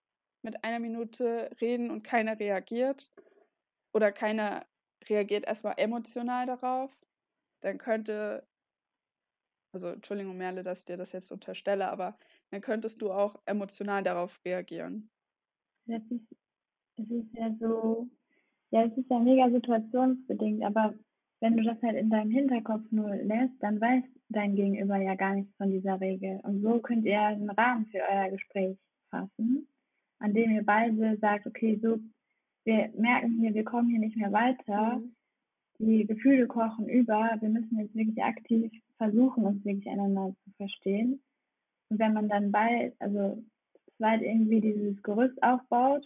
Mit 0.43 0.63
einer 0.63 0.79
Minute 0.79 1.49
reden 1.59 1.89
und 1.89 2.03
keiner 2.03 2.39
reagiert 2.39 3.11
oder 3.91 4.11
keiner 4.11 4.67
reagiert 5.09 5.45
erstmal 5.45 5.73
emotional 5.77 6.45
darauf, 6.45 6.95
dann 7.61 7.79
könnte, 7.79 8.47
also 9.73 9.87
Entschuldigung, 9.87 10.37
Merle, 10.37 10.61
dass 10.61 10.79
ich 10.79 10.85
dir 10.85 10.97
das 10.97 11.11
jetzt 11.11 11.31
unterstelle, 11.31 11.89
aber 11.89 12.19
dann 12.51 12.62
könntest 12.62 13.01
du 13.01 13.12
auch 13.12 13.39
emotional 13.46 14.03
darauf 14.03 14.39
reagieren. 14.46 15.10
Das 15.86 16.01
ist, 16.10 16.25
das 16.98 17.10
ist 17.10 17.34
ja 17.34 17.56
so, 17.60 18.08
ja, 18.72 18.84
es 18.84 18.98
ist 18.98 19.10
ja 19.10 19.20
mega 19.20 19.50
situationsbedingt, 19.50 20.63
aber 20.63 20.94
wenn 21.41 21.58
du 21.58 21.63
das 21.63 21.82
halt 21.82 21.96
in 21.96 22.10
deinem 22.10 22.32
Hinterkopf 22.32 22.84
nur 22.91 23.15
lässt, 23.15 23.53
dann 23.62 23.79
weiß 23.79 24.03
dein 24.29 24.56
Gegenüber 24.56 24.98
ja 24.98 25.15
gar 25.15 25.36
nichts 25.36 25.56
von 25.58 25.72
dieser 25.72 26.00
Regel. 26.00 26.39
Und 26.44 26.62
so 26.62 26.79
könnt 26.79 27.06
ihr 27.06 27.22
einen 27.22 27.50
Rahmen 27.50 27.88
für 27.88 28.00
euer 28.00 28.29
Gespräch 28.29 28.77
fassen, 29.10 29.68
an 30.20 30.34
dem 30.34 30.51
ihr 30.51 30.63
beide 30.63 31.18
sagt, 31.18 31.48
okay, 31.48 31.79
so, 31.82 32.00
wir 32.65 32.91
merken 32.96 33.39
hier, 33.39 33.53
wir 33.53 33.63
kommen 33.63 33.89
hier 33.89 34.00
nicht 34.00 34.18
mehr 34.18 34.32
weiter. 34.32 35.00
Mhm. 35.00 35.15
Die 35.79 36.06
Gefühle 36.06 36.46
kochen 36.46 36.89
über. 36.89 37.38
Wir 37.39 37.50
müssen 37.50 37.79
jetzt 37.79 37.96
wirklich 37.96 38.22
aktiv 38.22 38.72
versuchen, 38.98 39.46
uns 39.46 39.63
wirklich 39.63 39.88
einander 39.88 40.36
zu 40.44 40.51
verstehen. 40.58 41.22
Und 41.89 42.00
wenn 42.00 42.13
man 42.13 42.29
dann 42.29 42.51
bald, 42.51 42.96
also 43.00 43.43
zweit 43.98 44.22
irgendwie 44.22 44.62
dieses 44.62 45.01
Gerüst 45.03 45.41
aufbaut, 45.43 46.05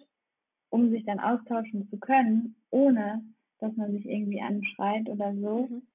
um 0.69 0.89
sich 0.89 1.05
dann 1.05 1.19
austauschen 1.19 1.87
zu 1.89 1.97
können, 1.97 2.55
ohne 2.71 3.23
dass 3.59 3.75
man 3.77 3.91
sich 3.91 4.05
irgendwie 4.05 4.41
anschreit 4.41 5.07
oder 5.07 5.33
so. 5.35 5.67
Mhm. 5.67 5.87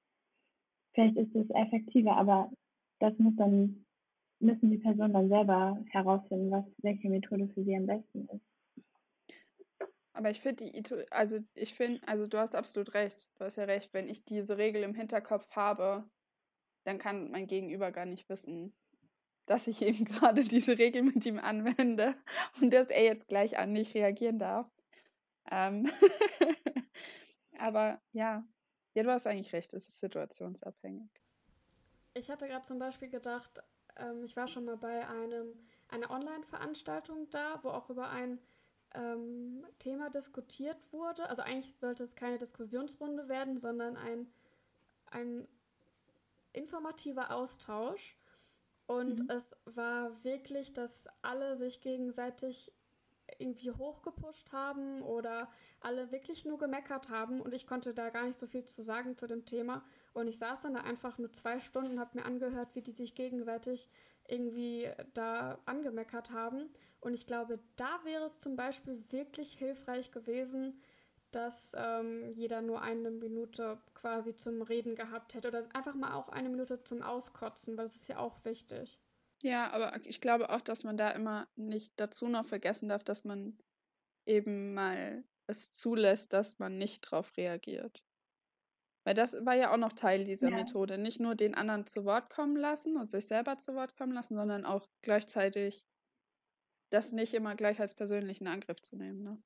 Vielleicht 0.93 1.17
ist 1.17 1.35
es 1.35 1.49
effektiver, 1.51 2.15
aber 2.15 2.51
das 2.99 3.17
muss 3.19 3.35
dann, 3.35 3.85
müssen 4.39 4.71
die 4.71 4.77
Personen 4.77 5.13
dann 5.13 5.29
selber 5.29 5.83
herausfinden, 5.91 6.49
was, 6.49 6.65
welche 6.77 7.09
Methode 7.09 7.47
für 7.49 7.63
sie 7.63 7.75
am 7.75 7.85
besten 7.85 8.27
ist. 8.27 9.89
Aber 10.13 10.31
ich 10.31 10.41
finde 10.41 10.65
die, 10.65 10.83
also 11.11 11.39
ich 11.53 11.73
finde, 11.75 12.01
also 12.07 12.27
du 12.27 12.39
hast 12.39 12.55
absolut 12.55 12.93
recht. 12.93 13.29
Du 13.37 13.45
hast 13.45 13.55
ja 13.55 13.65
recht, 13.65 13.93
wenn 13.93 14.09
ich 14.09 14.25
diese 14.25 14.57
Regel 14.57 14.83
im 14.83 14.95
Hinterkopf 14.95 15.49
habe, 15.55 16.09
dann 16.85 16.97
kann 16.97 17.29
mein 17.31 17.47
Gegenüber 17.47 17.91
gar 17.91 18.05
nicht 18.05 18.27
wissen, 18.29 18.73
dass 19.49 19.65
ich 19.67 19.81
eben 19.81 20.05
gerade 20.05 20.43
diese 20.43 20.77
Regel 20.77 21.01
mit 21.01 21.25
ihm 21.25 21.39
anwende 21.39 22.15
und 22.61 22.71
dass 22.71 22.87
er 22.87 23.03
jetzt 23.03 23.27
gleich 23.27 23.57
an 23.57 23.73
nicht 23.73 23.95
reagieren 23.95 24.37
darf. 24.39 24.69
Ähm 25.49 25.89
Aber 27.57 27.99
ja, 28.13 28.45
ja, 28.93 29.03
du 29.03 29.11
hast 29.11 29.27
eigentlich 29.27 29.53
recht, 29.53 29.73
es 29.73 29.87
ist 29.87 29.99
situationsabhängig. 29.99 31.09
Ich 32.13 32.29
hatte 32.29 32.47
gerade 32.47 32.65
zum 32.65 32.79
Beispiel 32.79 33.09
gedacht, 33.09 33.61
ähm, 33.97 34.23
ich 34.23 34.35
war 34.35 34.47
schon 34.47 34.65
mal 34.65 34.77
bei 34.77 35.07
einem, 35.07 35.53
einer 35.89 36.09
Online-Veranstaltung 36.11 37.29
da, 37.31 37.59
wo 37.63 37.69
auch 37.69 37.89
über 37.89 38.09
ein 38.09 38.39
ähm, 38.93 39.65
Thema 39.79 40.09
diskutiert 40.09 40.91
wurde. 40.91 41.27
Also 41.29 41.41
eigentlich 41.41 41.75
sollte 41.79 42.03
es 42.03 42.15
keine 42.15 42.37
Diskussionsrunde 42.37 43.27
werden, 43.27 43.57
sondern 43.57 43.97
ein, 43.97 44.31
ein 45.11 45.47
informativer 46.53 47.31
Austausch. 47.31 48.15
Und 48.89 49.19
mhm. 49.19 49.29
es 49.29 49.55
war 49.65 50.23
wirklich, 50.23 50.73
dass 50.73 51.07
alle 51.21 51.57
sich 51.57 51.79
gegenseitig 51.79 52.73
irgendwie 53.37 53.69
hochgepusht 53.69 54.51
haben 54.51 55.03
oder 55.03 55.47
alle 55.79 56.11
wirklich 56.11 56.43
nur 56.43 56.57
gemeckert 56.57 57.09
haben 57.09 57.39
und 57.39 57.53
ich 57.53 57.67
konnte 57.67 57.93
da 57.93 58.09
gar 58.09 58.25
nicht 58.25 58.39
so 58.39 58.47
viel 58.47 58.65
zu 58.65 58.81
sagen 58.81 59.15
zu 59.15 59.27
dem 59.27 59.45
Thema. 59.45 59.83
Und 60.13 60.27
ich 60.27 60.39
saß 60.39 60.61
dann 60.61 60.73
da 60.73 60.81
einfach 60.81 61.19
nur 61.19 61.31
zwei 61.31 61.59
Stunden 61.59 61.91
und 61.91 61.99
habe 61.99 62.17
mir 62.17 62.25
angehört, 62.25 62.69
wie 62.73 62.81
die 62.81 62.91
sich 62.91 63.13
gegenseitig 63.13 63.87
irgendwie 64.27 64.89
da 65.13 65.59
angemeckert 65.65 66.31
haben. 66.31 66.71
Und 66.99 67.13
ich 67.13 67.27
glaube, 67.27 67.59
da 67.75 67.99
wäre 68.05 68.25
es 68.25 68.39
zum 68.39 68.55
Beispiel 68.55 69.03
wirklich 69.11 69.53
hilfreich 69.53 70.09
gewesen, 70.09 70.81
dass 71.31 71.73
ähm, 71.75 72.31
jeder 72.33 72.61
nur 72.61 72.81
eine 72.81 73.11
Minute 73.11 73.77
quasi 73.93 74.35
zum 74.35 74.61
Reden 74.61 74.95
gehabt 74.95 75.33
hätte 75.33 75.49
oder 75.49 75.67
einfach 75.73 75.95
mal 75.95 76.13
auch 76.13 76.29
eine 76.29 76.49
Minute 76.49 76.83
zum 76.83 77.01
Auskotzen, 77.01 77.77
weil 77.77 77.85
das 77.85 77.95
ist 77.95 78.09
ja 78.09 78.17
auch 78.17 78.43
wichtig. 78.45 78.99
Ja, 79.43 79.71
aber 79.71 80.05
ich 80.05 80.21
glaube 80.21 80.49
auch, 80.49 80.61
dass 80.61 80.83
man 80.83 80.97
da 80.97 81.11
immer 81.11 81.47
nicht 81.55 81.93
dazu 81.97 82.27
noch 82.27 82.45
vergessen 82.45 82.89
darf, 82.89 83.03
dass 83.03 83.23
man 83.23 83.57
eben 84.25 84.73
mal 84.73 85.23
es 85.47 85.71
zulässt, 85.71 86.33
dass 86.33 86.59
man 86.59 86.77
nicht 86.77 87.01
drauf 87.01 87.35
reagiert. 87.37 88.03
Weil 89.05 89.15
das 89.15 89.45
war 89.45 89.55
ja 89.55 89.73
auch 89.73 89.77
noch 89.77 89.93
Teil 89.93 90.23
dieser 90.23 90.49
ja. 90.49 90.55
Methode. 90.55 90.97
Nicht 90.97 91.19
nur 91.19 91.35
den 91.35 91.55
anderen 91.55 91.87
zu 91.87 92.05
Wort 92.05 92.29
kommen 92.29 92.57
lassen 92.57 92.97
und 92.97 93.09
sich 93.09 93.25
selber 93.25 93.57
zu 93.57 93.73
Wort 93.73 93.95
kommen 93.95 94.11
lassen, 94.11 94.35
sondern 94.35 94.65
auch 94.65 94.87
gleichzeitig 95.01 95.87
das 96.91 97.11
nicht 97.11 97.33
immer 97.33 97.55
gleich 97.55 97.79
als 97.79 97.95
persönlichen 97.95 98.47
Angriff 98.47 98.81
zu 98.81 98.97
nehmen. 98.97 99.23
Ne? 99.23 99.41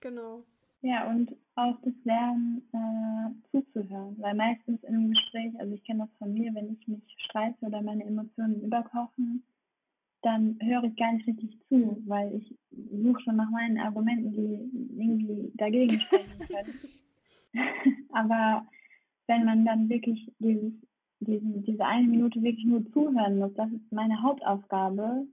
Genau. 0.00 0.46
Ja, 0.84 1.08
und 1.08 1.34
auch 1.54 1.80
das 1.80 1.94
Lernen 2.04 2.62
äh, 2.74 3.50
zuzuhören. 3.50 4.16
Weil 4.18 4.34
meistens 4.34 4.82
in 4.82 4.94
einem 4.94 5.14
Gespräch, 5.14 5.58
also 5.58 5.72
ich 5.72 5.82
kenne 5.84 6.00
das 6.00 6.18
von 6.18 6.34
mir, 6.34 6.54
wenn 6.54 6.74
ich 6.74 6.86
mich 6.86 7.02
streite 7.24 7.64
oder 7.64 7.80
meine 7.80 8.04
Emotionen 8.04 8.60
überkochen, 8.60 9.42
dann 10.20 10.58
höre 10.60 10.84
ich 10.84 10.94
gar 10.96 11.14
nicht 11.14 11.26
richtig 11.26 11.58
zu, 11.70 12.02
weil 12.04 12.34
ich 12.34 12.54
suche 12.70 13.22
schon 13.22 13.36
nach 13.36 13.48
meinen 13.50 13.78
Argumenten, 13.78 14.32
die 14.32 15.00
irgendwie 15.00 15.52
dagegen 15.54 16.00
sprechen 16.00 16.38
können. 16.48 16.74
Aber 18.12 18.66
wenn 19.26 19.46
man 19.46 19.64
dann 19.64 19.88
wirklich 19.88 20.30
dieses, 20.38 20.74
diesen, 21.20 21.62
diese 21.64 21.86
eine 21.86 22.08
Minute 22.08 22.42
wirklich 22.42 22.66
nur 22.66 22.84
zuhören 22.92 23.38
muss, 23.38 23.54
das 23.54 23.72
ist 23.72 23.90
meine 23.90 24.20
Hauptaufgabe, 24.20 25.26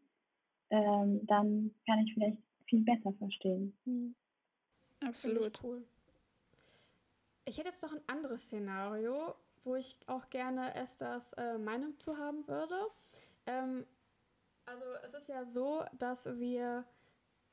ähm, 0.69 1.19
dann 1.25 1.71
kann 1.85 1.99
ich 1.99 2.13
vielleicht 2.13 2.37
viel 2.67 2.83
besser 2.83 3.11
verstehen. 3.19 3.73
Mhm. 3.83 4.15
Absolut. 5.01 5.57
Ich 5.57 5.63
cool. 5.63 5.83
Ich 7.45 7.57
hätte 7.57 7.69
jetzt 7.69 7.81
noch 7.81 7.91
ein 7.91 8.01
anderes 8.07 8.43
Szenario, 8.43 9.35
wo 9.63 9.75
ich 9.75 9.97
auch 10.07 10.29
gerne 10.29 10.75
Esthers 10.75 11.33
äh, 11.33 11.57
Meinung 11.57 11.99
zu 11.99 12.17
haben 12.17 12.47
würde. 12.47 12.75
Ähm, 13.45 13.85
also 14.65 14.85
es 15.03 15.13
ist 15.13 15.27
ja 15.27 15.45
so, 15.45 15.83
dass 15.97 16.25
wir 16.25 16.85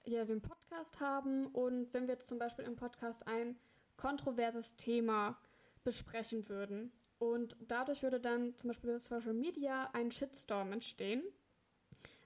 hier 0.04 0.24
den 0.24 0.40
Podcast 0.40 1.00
haben 1.00 1.46
und 1.46 1.92
wenn 1.92 2.06
wir 2.06 2.14
jetzt 2.14 2.28
zum 2.28 2.38
Beispiel 2.38 2.64
im 2.64 2.76
Podcast 2.76 3.26
ein 3.26 3.58
kontroverses 3.96 4.76
Thema 4.76 5.38
besprechen 5.84 6.48
würden 6.48 6.92
und 7.18 7.56
dadurch 7.60 8.02
würde 8.02 8.20
dann 8.20 8.56
zum 8.58 8.68
Beispiel 8.68 8.92
bei 8.92 8.98
Social 8.98 9.32
Media 9.32 9.90
ein 9.92 10.12
Shitstorm 10.12 10.72
entstehen. 10.72 11.22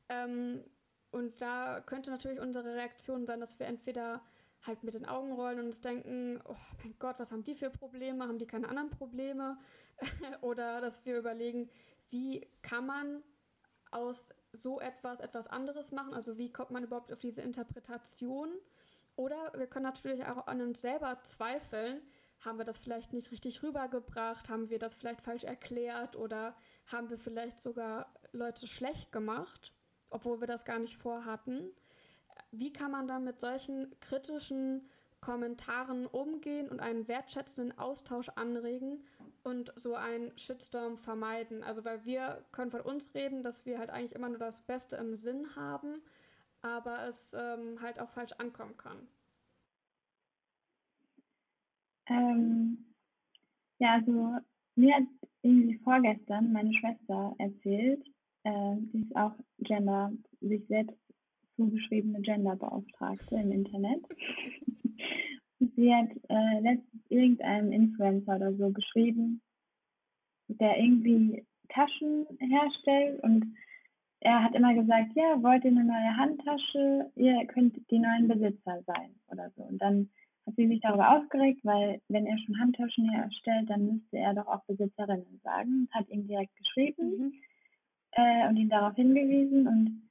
Ähm, 0.08 0.64
und 1.10 1.40
da 1.40 1.80
könnte 1.80 2.10
natürlich 2.10 2.40
unsere 2.40 2.74
Reaktion 2.74 3.26
sein, 3.26 3.40
dass 3.40 3.58
wir 3.58 3.66
entweder 3.66 4.22
halt 4.66 4.84
mit 4.84 4.94
den 4.94 5.06
Augen 5.06 5.32
rollen 5.32 5.58
und 5.58 5.66
uns 5.66 5.80
denken, 5.80 6.40
oh 6.44 6.56
mein 6.82 6.94
Gott, 6.98 7.18
was 7.18 7.32
haben 7.32 7.44
die 7.44 7.54
für 7.54 7.70
Probleme? 7.70 8.26
Haben 8.26 8.38
die 8.38 8.46
keine 8.46 8.68
anderen 8.68 8.90
Probleme? 8.90 9.58
Oder 10.40 10.80
dass 10.80 11.04
wir 11.04 11.18
überlegen, 11.18 11.68
wie 12.10 12.46
kann 12.62 12.86
man 12.86 13.22
aus 13.90 14.32
so 14.52 14.80
etwas 14.80 15.20
etwas 15.20 15.48
anderes 15.48 15.90
machen? 15.90 16.14
Also 16.14 16.38
wie 16.38 16.52
kommt 16.52 16.70
man 16.70 16.84
überhaupt 16.84 17.12
auf 17.12 17.18
diese 17.18 17.42
Interpretation? 17.42 18.50
Oder 19.16 19.52
wir 19.56 19.66
können 19.66 19.84
natürlich 19.84 20.24
auch 20.26 20.46
an 20.46 20.60
uns 20.60 20.80
selber 20.80 21.22
zweifeln, 21.24 22.00
haben 22.40 22.58
wir 22.58 22.64
das 22.64 22.78
vielleicht 22.78 23.12
nicht 23.12 23.30
richtig 23.30 23.62
rübergebracht, 23.62 24.48
haben 24.48 24.70
wir 24.70 24.78
das 24.78 24.94
vielleicht 24.94 25.20
falsch 25.20 25.44
erklärt 25.44 26.16
oder 26.16 26.56
haben 26.86 27.10
wir 27.10 27.18
vielleicht 27.18 27.60
sogar 27.60 28.12
Leute 28.32 28.66
schlecht 28.66 29.12
gemacht, 29.12 29.72
obwohl 30.10 30.40
wir 30.40 30.48
das 30.48 30.64
gar 30.64 30.78
nicht 30.78 30.96
vorhatten. 30.96 31.70
Wie 32.52 32.72
kann 32.72 32.90
man 32.90 33.08
dann 33.08 33.24
mit 33.24 33.40
solchen 33.40 33.98
kritischen 34.00 34.82
Kommentaren 35.20 36.06
umgehen 36.06 36.68
und 36.68 36.80
einen 36.80 37.08
wertschätzenden 37.08 37.78
Austausch 37.78 38.28
anregen 38.30 39.04
und 39.42 39.72
so 39.76 39.94
einen 39.94 40.36
Shitstorm 40.38 40.98
vermeiden? 40.98 41.64
Also 41.64 41.84
weil 41.84 42.04
wir 42.04 42.44
können 42.52 42.70
von 42.70 42.82
uns 42.82 43.14
reden, 43.14 43.42
dass 43.42 43.64
wir 43.64 43.78
halt 43.78 43.90
eigentlich 43.90 44.14
immer 44.14 44.28
nur 44.28 44.38
das 44.38 44.60
Beste 44.60 44.96
im 44.96 45.14
Sinn 45.14 45.56
haben, 45.56 46.02
aber 46.60 47.06
es 47.08 47.34
ähm, 47.34 47.80
halt 47.80 47.98
auch 47.98 48.10
falsch 48.10 48.32
ankommen 48.32 48.76
kann. 48.76 49.08
Ähm, 52.06 52.84
ja, 53.78 53.94
also 53.94 54.38
mir 54.74 54.94
hat 54.94 55.04
irgendwie 55.42 55.78
vorgestern 55.78 56.52
meine 56.52 56.74
Schwester 56.74 57.34
erzählt, 57.38 58.04
äh, 58.44 58.76
sie 58.92 59.02
ist 59.02 59.16
auch 59.16 59.34
Gender, 59.58 60.12
sich 60.40 60.66
selbst 60.66 60.96
zugeschriebene 61.56 62.20
Genderbeauftragte 62.20 63.36
im 63.36 63.52
Internet. 63.52 64.00
sie 65.76 65.94
hat 65.94 66.10
äh, 66.28 66.60
letztens 66.60 67.02
irgendeinem 67.08 67.72
Influencer 67.72 68.36
oder 68.36 68.54
so 68.54 68.70
geschrieben, 68.70 69.40
der 70.48 70.78
irgendwie 70.78 71.44
Taschen 71.68 72.26
herstellt 72.38 73.22
und 73.22 73.54
er 74.24 74.44
hat 74.44 74.54
immer 74.54 74.72
gesagt, 74.74 75.16
ja, 75.16 75.42
wollt 75.42 75.64
ihr 75.64 75.72
eine 75.72 75.84
neue 75.84 76.16
Handtasche? 76.16 77.10
Ihr 77.16 77.44
könnt 77.46 77.76
die 77.90 77.98
neuen 77.98 78.28
Besitzer 78.28 78.80
sein 78.86 79.16
oder 79.28 79.50
so. 79.56 79.64
Und 79.64 79.82
dann 79.82 80.10
hat 80.46 80.54
sie 80.54 80.68
sich 80.68 80.80
darüber 80.80 81.16
aufgeregt, 81.16 81.60
weil 81.64 82.00
wenn 82.08 82.26
er 82.26 82.38
schon 82.38 82.58
Handtaschen 82.60 83.10
herstellt, 83.10 83.68
dann 83.68 83.86
müsste 83.86 84.18
er 84.18 84.34
doch 84.34 84.46
auch 84.46 84.64
Besitzerinnen 84.66 85.40
sagen. 85.42 85.88
Hat 85.90 86.08
ihm 86.08 86.28
direkt 86.28 86.54
geschrieben 86.56 87.10
mhm. 87.18 87.32
äh, 88.12 88.48
und 88.48 88.56
ihn 88.58 88.68
darauf 88.68 88.94
hingewiesen 88.94 89.66
und 89.66 90.02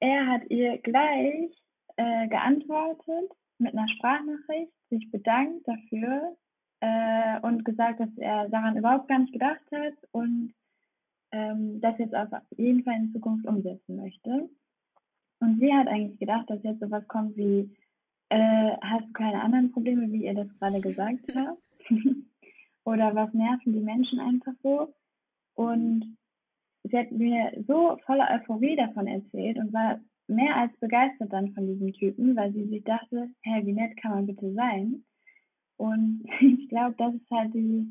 er 0.00 0.26
hat 0.26 0.50
ihr 0.50 0.78
gleich 0.78 1.50
äh, 1.96 2.28
geantwortet 2.28 3.30
mit 3.58 3.72
einer 3.72 3.88
Sprachnachricht, 3.88 4.72
sich 4.90 5.10
bedankt 5.10 5.66
dafür 5.66 6.36
äh, 6.80 7.40
und 7.40 7.64
gesagt, 7.64 8.00
dass 8.00 8.16
er 8.16 8.48
daran 8.48 8.76
überhaupt 8.76 9.08
gar 9.08 9.18
nicht 9.18 9.32
gedacht 9.32 9.64
hat 9.72 9.94
und 10.12 10.54
ähm, 11.32 11.80
das 11.80 11.98
jetzt 11.98 12.14
auf 12.14 12.28
jeden 12.56 12.84
Fall 12.84 12.94
in 12.94 13.12
Zukunft 13.12 13.46
umsetzen 13.46 13.96
möchte. 13.96 14.48
Und 15.40 15.58
sie 15.58 15.72
hat 15.72 15.88
eigentlich 15.88 16.18
gedacht, 16.18 16.48
dass 16.48 16.62
jetzt 16.62 16.80
sowas 16.80 17.06
kommt 17.08 17.36
wie 17.36 17.70
äh, 18.30 18.76
hast 18.80 19.06
du 19.06 19.12
keine 19.12 19.42
anderen 19.42 19.72
Probleme, 19.72 20.10
wie 20.10 20.24
ihr 20.24 20.34
das 20.34 20.48
gerade 20.58 20.80
gesagt 20.80 21.34
habt? 21.34 21.62
Oder 22.84 23.14
was 23.14 23.32
nerven 23.32 23.72
die 23.72 23.80
Menschen 23.80 24.20
einfach 24.20 24.52
so? 24.62 24.94
Und 25.54 26.16
sie 26.84 26.98
hat 26.98 27.10
mir 27.10 27.52
so 27.66 27.96
voller 28.04 28.28
Euphorie 28.30 28.76
davon 28.76 29.06
erzählt 29.06 29.58
und 29.58 29.72
war 29.72 30.00
mehr 30.28 30.56
als 30.56 30.76
begeistert 30.78 31.32
dann 31.32 31.52
von 31.52 31.66
diesem 31.66 31.92
Typen, 31.92 32.36
weil 32.36 32.52
sie 32.52 32.64
sich 32.66 32.84
dachte, 32.84 33.28
hä, 33.42 33.66
wie 33.66 33.72
nett 33.72 33.96
kann 33.96 34.12
man 34.12 34.26
bitte 34.26 34.52
sein? 34.52 35.04
Und 35.76 36.24
ich 36.40 36.68
glaube, 36.68 36.94
das 36.98 37.14
ist 37.14 37.30
halt 37.30 37.52
dieses 37.54 37.86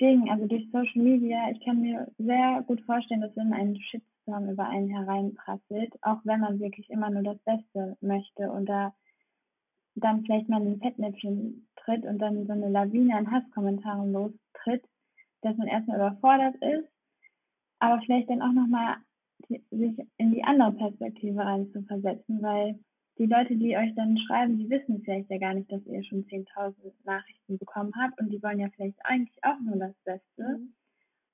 Ding, 0.00 0.30
also 0.30 0.46
durch 0.46 0.68
Social 0.72 1.02
Media, 1.02 1.50
ich 1.50 1.64
kann 1.64 1.80
mir 1.80 2.10
sehr 2.18 2.64
gut 2.66 2.80
vorstellen, 2.82 3.20
dass 3.20 3.36
wenn 3.36 3.52
ein 3.52 3.76
Shitstorm 3.76 4.48
über 4.50 4.68
einen 4.68 4.88
hereinprasselt, 4.88 5.94
auch 6.02 6.18
wenn 6.24 6.40
man 6.40 6.60
wirklich 6.60 6.88
immer 6.90 7.10
nur 7.10 7.22
das 7.22 7.38
Beste 7.40 7.96
möchte 8.00 8.50
und 8.50 8.66
da 8.66 8.94
dann 9.94 10.22
vielleicht 10.22 10.48
mal 10.48 10.62
in 10.62 10.72
ein 10.72 10.80
Fettnäpfchen 10.80 11.68
tritt 11.76 12.04
und 12.04 12.18
dann 12.18 12.46
so 12.46 12.52
eine 12.52 12.70
Lawine 12.70 13.14
an 13.14 13.30
Hasskommentaren 13.30 14.12
lostritt, 14.12 14.84
dass 15.42 15.56
man 15.56 15.68
erstmal 15.68 15.96
überfordert 15.98 16.54
ist, 16.56 16.91
aber 17.82 18.00
vielleicht 18.02 18.30
dann 18.30 18.42
auch 18.42 18.52
nochmal 18.52 18.96
sich 19.48 19.98
in 20.16 20.32
die 20.32 20.44
andere 20.44 20.72
Perspektive 20.72 21.40
rein 21.40 21.68
zu 21.72 21.82
versetzen, 21.82 22.40
weil 22.40 22.78
die 23.18 23.26
Leute, 23.26 23.56
die 23.56 23.76
euch 23.76 23.92
dann 23.96 24.16
schreiben, 24.18 24.56
die 24.56 24.70
wissen 24.70 25.02
vielleicht 25.02 25.28
ja 25.30 25.38
gar 25.38 25.54
nicht, 25.54 25.70
dass 25.70 25.84
ihr 25.86 26.02
schon 26.04 26.24
10.000 26.26 26.74
Nachrichten 27.04 27.58
bekommen 27.58 27.92
habt 28.00 28.20
und 28.20 28.30
die 28.30 28.40
wollen 28.40 28.60
ja 28.60 28.68
vielleicht 28.76 29.04
eigentlich 29.04 29.36
auch 29.42 29.58
nur 29.60 29.76
das 29.76 29.94
Beste. 30.04 30.58
Mhm. 30.58 30.74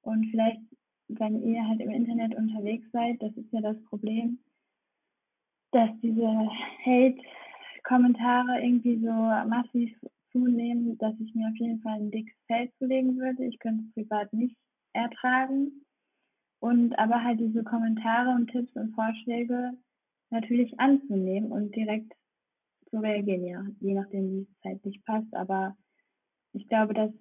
Und 0.03 0.27
vielleicht, 0.31 0.63
wenn 1.09 1.43
ihr 1.43 1.69
halt 1.69 1.81
im 1.81 1.91
Internet 1.91 2.35
unterwegs 2.35 2.87
seid, 2.93 3.23
das 3.23 3.37
ist 3.37 3.53
ja 3.53 3.61
das 3.61 3.81
Problem, 3.85 4.39
dass 5.73 5.91
diese 6.03 6.27
Hate 6.85 7.21
Kommentare 7.85 8.61
irgendwie 8.63 8.99
so 9.01 9.13
massiv 9.13 9.95
zunehmen, 10.33 10.97
dass 10.97 11.15
ich 11.21 11.35
mir 11.35 11.49
auf 11.49 11.57
jeden 11.57 11.81
Fall 11.81 12.01
ein 12.01 12.11
dickes 12.11 12.37
Feld 12.47 12.73
zulegen 12.79 13.19
würde. 13.19 13.45
Ich 13.45 13.59
könnte 13.59 13.85
es 13.85 13.93
privat 13.93 14.33
nicht 14.33 14.57
ertragen. 14.95 15.85
Und 16.61 16.99
aber 16.99 17.23
halt 17.23 17.41
diese 17.41 17.63
Kommentare 17.63 18.31
und 18.31 18.51
Tipps 18.51 18.75
und 18.75 18.95
Vorschläge 18.95 19.73
natürlich 20.31 20.79
anzunehmen 20.81 21.53
und 21.53 21.75
direkt 21.75 22.13
zu 22.91 22.99
reagieren, 22.99 23.45
ja, 23.45 23.65
je 23.81 23.95
nachdem, 23.95 24.31
wie 24.31 24.43
es 24.43 24.61
zeitlich 24.63 25.05
passt. 25.05 25.33
Aber 25.35 25.77
ich 26.53 26.67
glaube, 26.69 26.95
das 26.95 27.13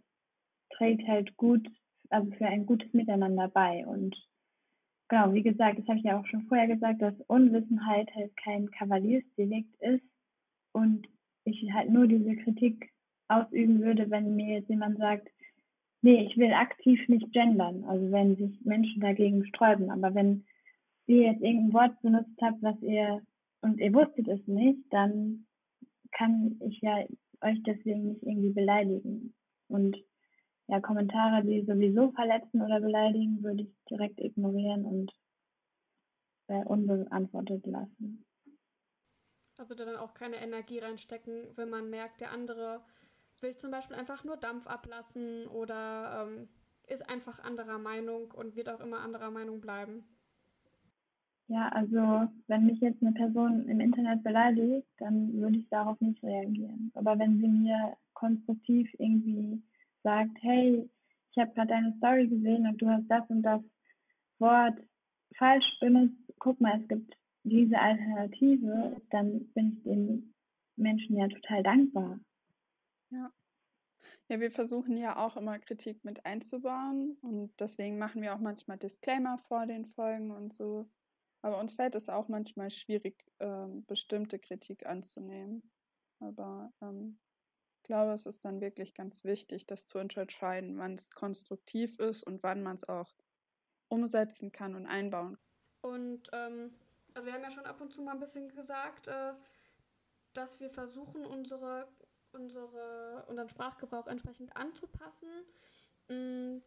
trägt 0.71 1.08
halt 1.08 1.36
gut, 1.38 1.67
also 2.10 2.32
für 2.32 2.47
ein 2.47 2.65
gutes 2.65 2.91
Miteinander 2.93 3.47
bei. 3.47 3.86
Und 3.86 4.15
genau, 5.10 5.34
wie 5.34 5.43
gesagt, 5.43 5.80
das 5.80 5.88
habe 5.88 6.00
ich 6.00 6.06
ja 6.06 6.19
auch 6.19 6.26
schon 6.28 6.47
vorher 6.47 6.67
gesagt, 6.67 7.02
dass 7.02 7.19
Unwissenheit 7.28 8.13
halt 8.15 8.36
kein 8.38 8.71
Kavaliersdelikt 8.71 9.76
ist, 9.82 10.04
und 10.78 11.08
ich 11.43 11.71
halt 11.73 11.89
nur 11.89 12.08
diese 12.08 12.36
Kritik 12.36 12.91
ausüben 13.30 13.82
würde, 13.82 14.10
wenn 14.12 14.36
mir 14.36 14.60
jetzt 14.60 14.69
jemand 14.69 15.00
sagt, 15.00 15.28
nee, 16.02 16.26
ich 16.26 16.38
will 16.38 16.54
aktiv 16.54 17.00
nicht 17.08 17.32
gendern, 17.34 17.84
also 17.86 18.12
wenn 18.12 18.36
sich 18.36 18.60
Menschen 18.66 19.02
dagegen 19.02 19.46
sträuben, 19.48 19.90
aber 19.90 20.14
wenn 20.16 20.46
ihr 21.08 21.32
jetzt 21.32 21.42
irgendein 21.42 21.74
Wort 21.74 22.02
benutzt 22.02 22.40
habt, 22.42 22.62
was 22.62 22.80
ihr 22.82 23.22
und 23.62 23.80
ihr 23.80 23.94
wusstet 23.94 24.28
es 24.28 24.46
nicht, 24.48 24.82
dann 24.92 25.48
kann 26.12 26.60
ich 26.62 26.80
ja 26.82 27.06
euch 27.42 27.62
deswegen 27.64 28.10
nicht 28.10 28.24
irgendwie 28.24 28.52
beleidigen. 28.52 29.34
Und 29.68 29.98
ja, 30.68 30.80
Kommentare, 30.80 31.44
die 31.44 31.66
sowieso 31.66 32.12
verletzen 32.12 32.62
oder 32.62 32.80
beleidigen, 32.80 33.44
würde 33.44 33.64
ich 33.64 33.74
direkt 33.90 34.20
ignorieren 34.20 34.86
und 34.86 35.12
äh, 36.48 36.64
unbeantwortet 36.66 37.66
lassen. 37.66 38.26
Also 39.58 39.74
da 39.74 39.86
dann 39.86 39.96
auch 39.96 40.14
keine 40.14 40.38
Energie 40.38 40.80
reinstecken, 40.80 41.48
wenn 41.56 41.70
man 41.70 41.90
merkt, 41.90 42.22
der 42.22 42.32
andere 42.32 42.82
will 43.41 43.56
zum 43.58 43.71
Beispiel 43.71 43.95
einfach 43.95 44.23
nur 44.23 44.38
Dampf 44.38 44.67
ablassen 44.67 45.47
oder 45.47 46.28
ähm, 46.28 46.47
ist 46.88 47.08
einfach 47.10 47.43
anderer 47.43 47.78
Meinung 47.78 48.32
und 48.32 48.56
wird 48.56 48.69
auch 48.69 48.80
immer 48.80 49.00
anderer 49.00 49.32
Meinung 49.32 49.62
bleiben. 49.62 50.04
Ja, 51.50 51.69
also 51.69 52.30
wenn 52.47 52.65
mich 52.65 52.80
jetzt 52.82 53.02
eine 53.02 53.13
Person 53.13 53.67
im 53.69 53.80
Internet 53.80 54.21
beleidigt, 54.23 54.88
dann 54.97 55.34
würde 55.34 55.58
ich 55.60 55.69
darauf 55.69 56.00
nicht 56.02 56.21
reagieren. 56.21 56.91
Aber 56.93 57.17
wenn 57.17 57.39
sie 57.39 57.47
mir 57.47 57.95
konstruktiv 58.13 58.89
irgendwie 58.97 59.62
sagt, 60.04 60.38
hey, 60.41 60.89
ich 61.32 61.38
habe 61.38 61.54
gerade 61.54 61.69
deine 61.69 61.93
Story 61.97 62.28
gesehen 62.28 62.67
und 62.67 62.82
du 62.82 62.89
hast 62.89 63.08
das 63.08 63.30
und 63.30 63.43
das 63.43 63.62
Wort 64.39 64.78
falsch 65.38 65.65
benutzt, 65.80 66.17
guck 66.39 66.60
mal, 66.60 66.82
es 66.82 66.88
gibt 66.88 67.15
diese 67.43 67.80
Alternative, 67.80 69.02
dann 69.12 69.47
bin 69.54 69.73
ich 69.73 69.84
den 69.84 70.34
Menschen 70.76 71.15
ja 71.15 71.28
total 71.28 71.63
dankbar. 71.63 72.19
Ja. 73.10 73.32
Ja, 74.30 74.39
wir 74.39 74.52
versuchen 74.52 74.98
ja 74.98 75.17
auch 75.17 75.38
immer 75.38 75.60
Kritik 75.60 76.04
mit 76.04 76.26
einzubauen 76.26 77.17
und 77.22 77.54
deswegen 77.60 77.98
machen 77.98 78.22
wir 78.22 78.34
auch 78.34 78.39
manchmal 78.39 78.78
Disclaimer 78.78 79.38
vor 79.38 79.65
den 79.65 79.86
Folgen 79.86 80.32
und 80.32 80.54
so. 80.54 80.89
Aber 81.41 81.60
uns 81.60 81.74
fällt 81.74 81.96
es 81.96 82.10
auch 82.10 82.28
manchmal 82.28 82.70
schwierig, 82.70 83.26
ähm, 83.39 83.86
bestimmte 83.86 84.39
Kritik 84.39 84.86
anzunehmen. 84.86 85.72
Aber 86.20 86.72
ähm, 86.82 87.20
ich 87.78 87.84
glaube, 87.84 88.13
es 88.13 88.26
ist 88.26 88.43
dann 88.43 88.60
wirklich 88.60 88.93
ganz 88.93 89.24
wichtig, 89.24 89.65
das 89.65 89.86
zu 89.86 90.00
unterscheiden, 90.00 90.78
wann 90.78 90.96
es 90.96 91.12
konstruktiv 91.12 92.00
ist 92.00 92.24
und 92.24 92.43
wann 92.43 92.63
man 92.63 92.76
es 92.76 92.88
auch 92.88 93.13
umsetzen 93.89 94.52
kann 94.52 94.76
und 94.76 94.86
einbauen. 94.86 95.38
Und 95.82 96.30
ähm, 96.34 96.74
also 97.13 97.26
wir 97.26 97.34
haben 97.34 97.43
ja 97.43 97.52
schon 97.52 97.65
ab 97.65 97.80
und 97.80 97.93
zu 97.93 98.02
mal 98.02 98.12
ein 98.12 98.20
bisschen 98.20 98.54
gesagt, 98.54 99.08
äh, 99.08 99.34
dass 100.34 100.60
wir 100.60 100.70
versuchen, 100.70 101.26
unsere, 101.26 101.88
unsere, 102.38 103.26
unseren 103.28 103.50
Sprachgebrauch 103.50 104.08
entsprechend 104.08 104.56
anzupassen. 104.56 105.30
Mm, 106.10 106.58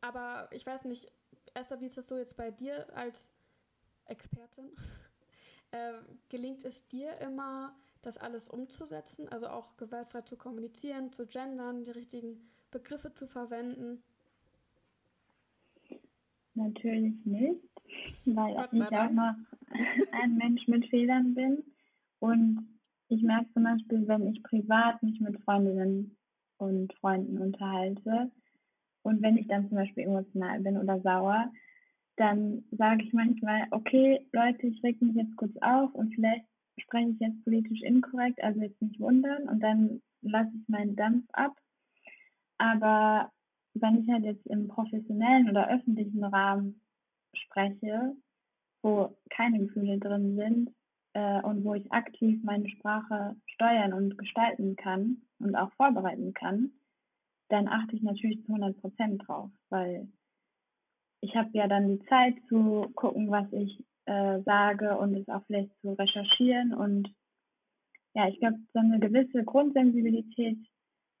aber 0.00 0.48
ich 0.52 0.64
weiß 0.64 0.84
nicht, 0.84 1.10
Esther, 1.54 1.80
wie 1.80 1.86
ist 1.86 1.96
das 1.96 2.08
so 2.08 2.16
jetzt 2.16 2.36
bei 2.36 2.50
dir 2.50 2.86
als 2.94 3.32
Expertin? 4.06 4.70
äh, 5.72 5.94
gelingt 6.28 6.64
es 6.64 6.86
dir 6.88 7.18
immer, 7.18 7.74
das 8.02 8.16
alles 8.16 8.48
umzusetzen, 8.48 9.28
also 9.28 9.48
auch 9.48 9.76
gewaltfrei 9.76 10.22
zu 10.22 10.36
kommunizieren, 10.36 11.12
zu 11.12 11.26
gendern, 11.26 11.84
die 11.84 11.90
richtigen 11.90 12.48
Begriffe 12.70 13.12
zu 13.12 13.26
verwenden? 13.26 14.02
Natürlich 16.54 17.14
nicht, 17.24 17.62
weil 18.24 18.54
Gott 18.54 18.72
ich 18.72 18.82
auch 18.82 19.10
noch 19.10 19.34
ein 20.12 20.36
Mensch 20.36 20.66
mit 20.68 20.86
Fehlern 20.88 21.34
bin. 21.34 21.64
Und 22.20 22.77
ich 23.08 23.22
merke 23.22 23.50
zum 23.52 23.64
Beispiel, 23.64 24.06
wenn 24.06 24.26
ich 24.26 24.42
privat 24.42 25.02
mich 25.02 25.20
mit 25.20 25.40
Freundinnen 25.42 26.16
und 26.58 26.92
Freunden 26.94 27.38
unterhalte. 27.38 28.30
Und 29.02 29.22
wenn 29.22 29.38
ich 29.38 29.48
dann 29.48 29.68
zum 29.68 29.78
Beispiel 29.78 30.04
emotional 30.04 30.60
bin 30.60 30.76
oder 30.76 31.00
sauer, 31.00 31.50
dann 32.16 32.64
sage 32.72 33.04
ich 33.04 33.12
manchmal, 33.12 33.66
okay, 33.70 34.20
Leute, 34.32 34.66
ich 34.66 34.82
reg 34.82 35.00
mich 35.00 35.14
jetzt 35.14 35.36
kurz 35.36 35.56
auf 35.60 35.94
und 35.94 36.14
vielleicht 36.14 36.44
spreche 36.78 37.10
ich 37.10 37.20
jetzt 37.20 37.42
politisch 37.44 37.80
inkorrekt, 37.82 38.42
also 38.42 38.60
jetzt 38.60 38.80
nicht 38.82 39.00
wundern 39.00 39.48
und 39.48 39.60
dann 39.60 40.02
lasse 40.20 40.50
ich 40.54 40.68
meinen 40.68 40.96
Dampf 40.96 41.24
ab. 41.32 41.56
Aber 42.58 43.32
wenn 43.74 44.02
ich 44.02 44.10
halt 44.10 44.24
jetzt 44.24 44.46
im 44.48 44.68
professionellen 44.68 45.48
oder 45.48 45.70
öffentlichen 45.70 46.24
Rahmen 46.24 46.80
spreche, 47.34 48.16
wo 48.82 49.16
keine 49.30 49.60
Gefühle 49.60 49.98
drin 49.98 50.36
sind 50.36 50.70
äh, 51.14 51.40
und 51.42 51.64
wo 51.64 51.74
ich 51.74 51.90
aktiv 51.92 52.42
meine 52.42 52.68
Sprache 52.68 53.36
steuern 53.46 53.92
und 53.92 54.18
gestalten 54.18 54.76
kann 54.76 55.22
und 55.38 55.54
auch 55.56 55.72
vorbereiten 55.72 56.34
kann, 56.34 56.72
dann 57.48 57.68
achte 57.68 57.96
ich 57.96 58.02
natürlich 58.02 58.44
zu 58.44 58.52
100 58.52 58.80
Prozent 58.80 59.22
drauf, 59.26 59.50
weil 59.70 60.08
ich 61.20 61.34
habe 61.34 61.50
ja 61.52 61.66
dann 61.66 61.88
die 61.88 62.06
Zeit 62.06 62.34
zu 62.48 62.90
gucken, 62.94 63.30
was 63.30 63.50
ich 63.52 63.84
äh, 64.04 64.40
sage 64.42 64.96
und 64.96 65.14
es 65.14 65.28
auch 65.28 65.44
vielleicht 65.46 65.70
zu 65.80 65.92
recherchieren 65.92 66.74
und 66.74 67.08
ja, 68.14 68.28
ich 68.28 68.40
glaube, 68.40 68.58
so 68.72 68.80
eine 68.80 68.98
gewisse 68.98 69.44
Grundsensibilität, 69.44 70.58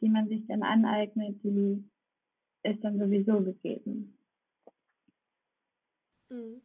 die 0.00 0.08
man 0.08 0.28
sich 0.28 0.46
dann 0.46 0.62
aneignet, 0.62 1.42
die 1.42 1.88
ist 2.64 2.82
dann 2.82 2.98
sowieso 2.98 3.40
gegeben. 3.40 4.18
Mhm. 6.30 6.60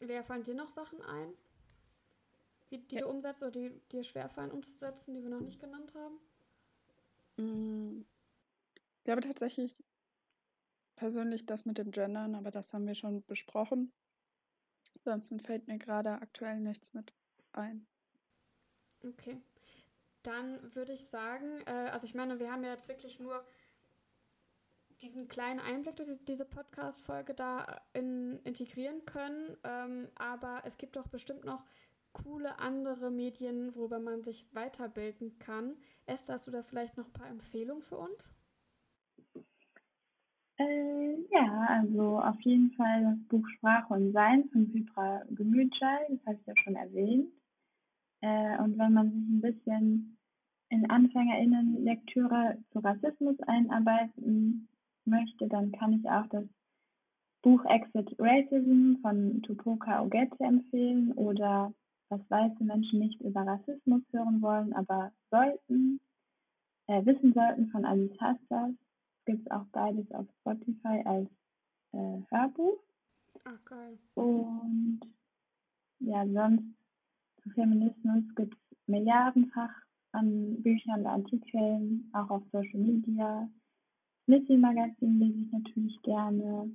Lea, 0.00 0.22
fallen 0.22 0.44
dir 0.44 0.54
noch 0.54 0.70
Sachen 0.70 1.00
ein, 1.02 1.34
die, 2.74 2.86
die 2.88 2.96
ja. 2.96 3.02
du 3.02 3.08
umsetzt 3.08 3.42
oder 3.42 3.50
die 3.50 3.70
dir 3.92 4.04
schwerfallen 4.04 4.50
umzusetzen, 4.50 5.14
die 5.14 5.22
wir 5.22 5.30
noch 5.30 5.40
nicht 5.40 5.60
genannt 5.60 5.92
haben? 5.94 6.18
Mhm. 7.36 8.06
Ich 8.98 9.04
glaube 9.04 9.20
tatsächlich 9.20 9.84
persönlich 10.96 11.46
das 11.46 11.64
mit 11.64 11.78
dem 11.78 11.90
Gendern, 11.90 12.34
aber 12.34 12.50
das 12.50 12.72
haben 12.72 12.86
wir 12.86 12.94
schon 12.94 13.24
besprochen. 13.24 13.92
Ansonsten 14.98 15.40
fällt 15.40 15.66
mir 15.66 15.78
gerade 15.78 16.12
aktuell 16.12 16.60
nichts 16.60 16.94
mit 16.94 17.12
ein. 17.52 17.86
Okay. 19.06 19.40
Dann 20.22 20.74
würde 20.74 20.92
ich 20.92 21.06
sagen, 21.08 21.60
äh, 21.66 21.90
also 21.92 22.06
ich 22.06 22.14
meine, 22.14 22.38
wir 22.38 22.50
haben 22.50 22.64
ja 22.64 22.70
jetzt 22.70 22.88
wirklich 22.88 23.20
nur 23.20 23.44
diesen 25.02 25.28
kleinen 25.28 25.60
Einblick 25.60 25.96
durch 25.96 26.08
diese 26.26 26.46
Podcast-Folge 26.46 27.34
da 27.34 27.82
in, 27.92 28.38
integrieren 28.44 29.04
können. 29.04 29.56
Ähm, 29.64 30.08
aber 30.14 30.62
es 30.64 30.78
gibt 30.78 30.96
doch 30.96 31.08
bestimmt 31.08 31.44
noch 31.44 31.64
coole 32.14 32.58
andere 32.58 33.10
Medien, 33.10 33.74
worüber 33.76 34.00
man 34.00 34.22
sich 34.22 34.46
weiterbilden 34.54 35.38
kann. 35.38 35.76
Esther, 36.06 36.34
hast 36.34 36.46
du 36.46 36.50
da 36.50 36.62
vielleicht 36.62 36.96
noch 36.96 37.06
ein 37.06 37.12
paar 37.12 37.28
Empfehlungen 37.28 37.82
für 37.82 37.98
uns? 37.98 38.32
Äh, 40.56 41.16
ja, 41.30 41.66
also 41.68 42.20
auf 42.20 42.40
jeden 42.40 42.72
Fall 42.72 43.02
das 43.02 43.28
Buch 43.28 43.46
Sprache 43.56 43.92
und 43.92 44.12
Sein 44.12 44.48
von 44.50 44.72
Vibra 44.72 45.22
Gemütschei, 45.30 46.06
das 46.08 46.26
habe 46.26 46.38
ich 46.40 46.46
ja 46.46 46.54
schon 46.62 46.76
erwähnt. 46.76 47.32
Äh, 48.20 48.58
und 48.62 48.78
wenn 48.78 48.92
man 48.92 49.10
sich 49.10 49.28
ein 49.28 49.40
bisschen 49.40 50.18
in 50.70 50.88
AnfängerInnen-Lektüre 50.88 52.58
zu 52.72 52.78
Rassismus 52.78 53.38
einarbeiten 53.40 54.68
möchte, 55.04 55.48
dann 55.48 55.72
kann 55.72 55.92
ich 55.92 56.08
auch 56.08 56.26
das 56.28 56.44
Buch 57.42 57.64
Exit 57.66 58.14
Racism 58.18 58.94
von 59.02 59.42
Tupoka 59.42 60.02
Ogette 60.02 60.42
empfehlen 60.42 61.12
oder 61.12 61.72
was 62.08 62.20
weiße 62.28 62.62
Menschen 62.64 63.00
nicht 63.00 63.20
über 63.20 63.46
Rassismus 63.46 64.02
hören 64.12 64.40
wollen, 64.42 64.72
aber 64.72 65.12
sollten, 65.30 66.00
äh, 66.86 67.04
wissen 67.04 67.32
sollten 67.32 67.68
von 67.70 67.84
Alice 67.84 68.18
Hastas 68.20 68.74
gibt 69.24 69.46
es 69.46 69.50
auch 69.50 69.64
beides 69.72 70.10
auf 70.12 70.26
Spotify 70.40 71.02
als 71.04 71.30
äh, 71.92 72.20
Hörbuch. 72.30 72.78
Ach, 73.44 73.64
geil. 73.64 73.98
Und 74.14 75.00
ja, 76.00 76.26
sonst 76.26 76.64
zu 77.42 77.50
Feminismus 77.50 78.24
gibt 78.34 78.54
es 78.54 78.78
milliardenfach 78.86 79.72
an 80.12 80.62
Büchern 80.62 81.00
und 81.00 81.06
Artikeln, 81.06 82.10
auch 82.12 82.30
auf 82.30 82.42
Social 82.52 82.80
Media. 82.80 83.48
Missy 84.26 84.56
Magazin 84.56 85.18
lese 85.18 85.38
ich 85.38 85.52
natürlich 85.52 86.02
gerne. 86.02 86.70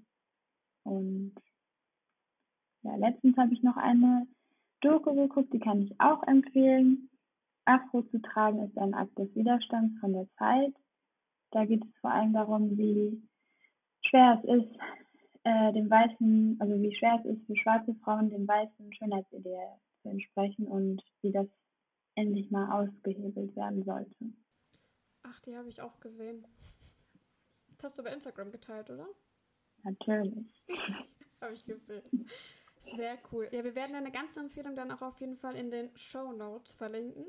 Und 0.84 1.36
ja, 2.84 2.96
letztens 2.96 3.38
habe 3.38 3.54
ich 3.54 3.64
noch 3.64 3.78
eine 3.78 4.28
Doku 4.82 5.14
geguckt, 5.14 5.54
die 5.54 5.60
kann 5.60 5.82
ich 5.82 6.00
auch 6.00 6.24
empfehlen. 6.24 7.10
Afro 7.66 8.02
zu 8.04 8.22
tragen 8.22 8.64
ist 8.64 8.78
ein 8.78 8.94
Akt 8.94 9.18
des 9.18 9.34
Widerstands 9.36 10.00
von 10.00 10.14
der 10.14 10.28
Zeit. 10.38 10.74
Da 11.52 11.66
geht 11.66 11.84
es 11.84 11.92
vor 12.02 12.12
allem 12.12 12.34
darum, 12.34 12.78
wie 12.78 13.22
schwer 14.06 14.42
es 14.42 14.62
ist, 14.62 14.80
äh, 15.44 15.74
dem 15.74 15.90
weißen, 15.90 16.58
also 16.60 16.82
wie 16.82 16.96
schwer 16.96 17.22
es 17.24 17.32
ist 17.32 17.46
für 17.46 17.56
schwarze 17.58 17.94
Frauen 18.04 18.30
dem 18.30 18.48
weißen 18.48 18.94
Schönheitsideal 18.94 19.80
zu 20.02 20.10
entsprechen 20.10 20.68
und 20.68 21.04
wie 21.22 21.32
das 21.32 21.48
endlich 22.16 22.50
mal 22.52 22.72
ausgehebelt 22.72 23.56
werden 23.56 23.84
sollte. 23.84 24.34
Ach, 25.24 25.40
die 25.42 25.56
habe 25.56 25.70
ich 25.70 25.82
auch 25.82 26.00
gesehen. 26.00 26.46
Das 27.78 27.92
hast 27.92 28.00
du 28.00 28.04
bei 28.04 28.14
Instagram 28.14 28.52
geteilt, 28.52 28.90
oder? 28.90 29.08
Natürlich. 29.84 30.64
habe 31.42 31.54
ich 31.54 31.66
gesehen. 31.66 32.30
Sehr 32.96 33.18
cool. 33.32 33.48
Ja, 33.52 33.64
wir 33.64 33.76
werden 33.76 33.96
eine 33.96 34.12
ganze 34.12 34.40
Empfehlung 34.40 34.76
dann 34.76 34.92
auch 34.92 35.02
auf 35.02 35.20
jeden 35.20 35.38
Fall 35.38 35.56
in 35.56 35.72
den 35.72 35.96
Show 35.96 36.32
Notes 36.32 36.74
verlinken. 36.74 37.26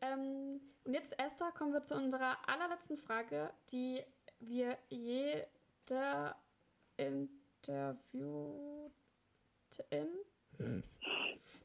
Ähm, 0.00 0.60
und 0.84 0.94
jetzt, 0.94 1.18
Esther, 1.18 1.52
kommen 1.52 1.72
wir 1.72 1.82
zu 1.82 1.94
unserer 1.94 2.36
allerletzten 2.48 2.96
Frage, 2.96 3.52
die 3.70 4.00
wir 4.40 4.78
jeder 4.88 6.36
Interviewten, 6.96 8.92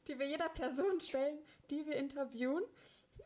die 0.07 0.19
wir 0.19 0.27
jeder 0.27 0.49
Person 0.49 0.99
stellen, 0.99 1.39
die 1.69 1.85
wir 1.85 1.95
interviewen. 1.95 2.63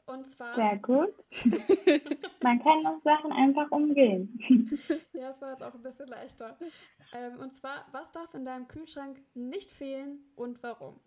Und 0.06 0.26
zwar. 0.26 0.56
Sehr 0.56 0.78
gut. 0.78 1.14
Man 2.42 2.62
kann 2.64 2.86
auch 2.86 3.02
Sachen 3.04 3.32
einfach 3.32 3.70
umgehen. 3.72 4.80
ja, 5.14 5.30
es 5.30 5.42
war 5.42 5.52
jetzt 5.52 5.64
auch 5.64 5.74
ein 5.74 5.84
bisschen 5.84 6.08
leichter. 6.08 6.58
Ähm, 7.14 7.40
und 7.40 7.54
zwar, 7.54 7.86
was 7.92 8.12
darf 8.12 8.34
in 8.34 8.46
deinem 8.46 8.68
Kühlschrank 8.68 9.20
nicht 9.34 9.72
fehlen 9.72 10.20
und 10.36 10.62
warum? 10.62 11.00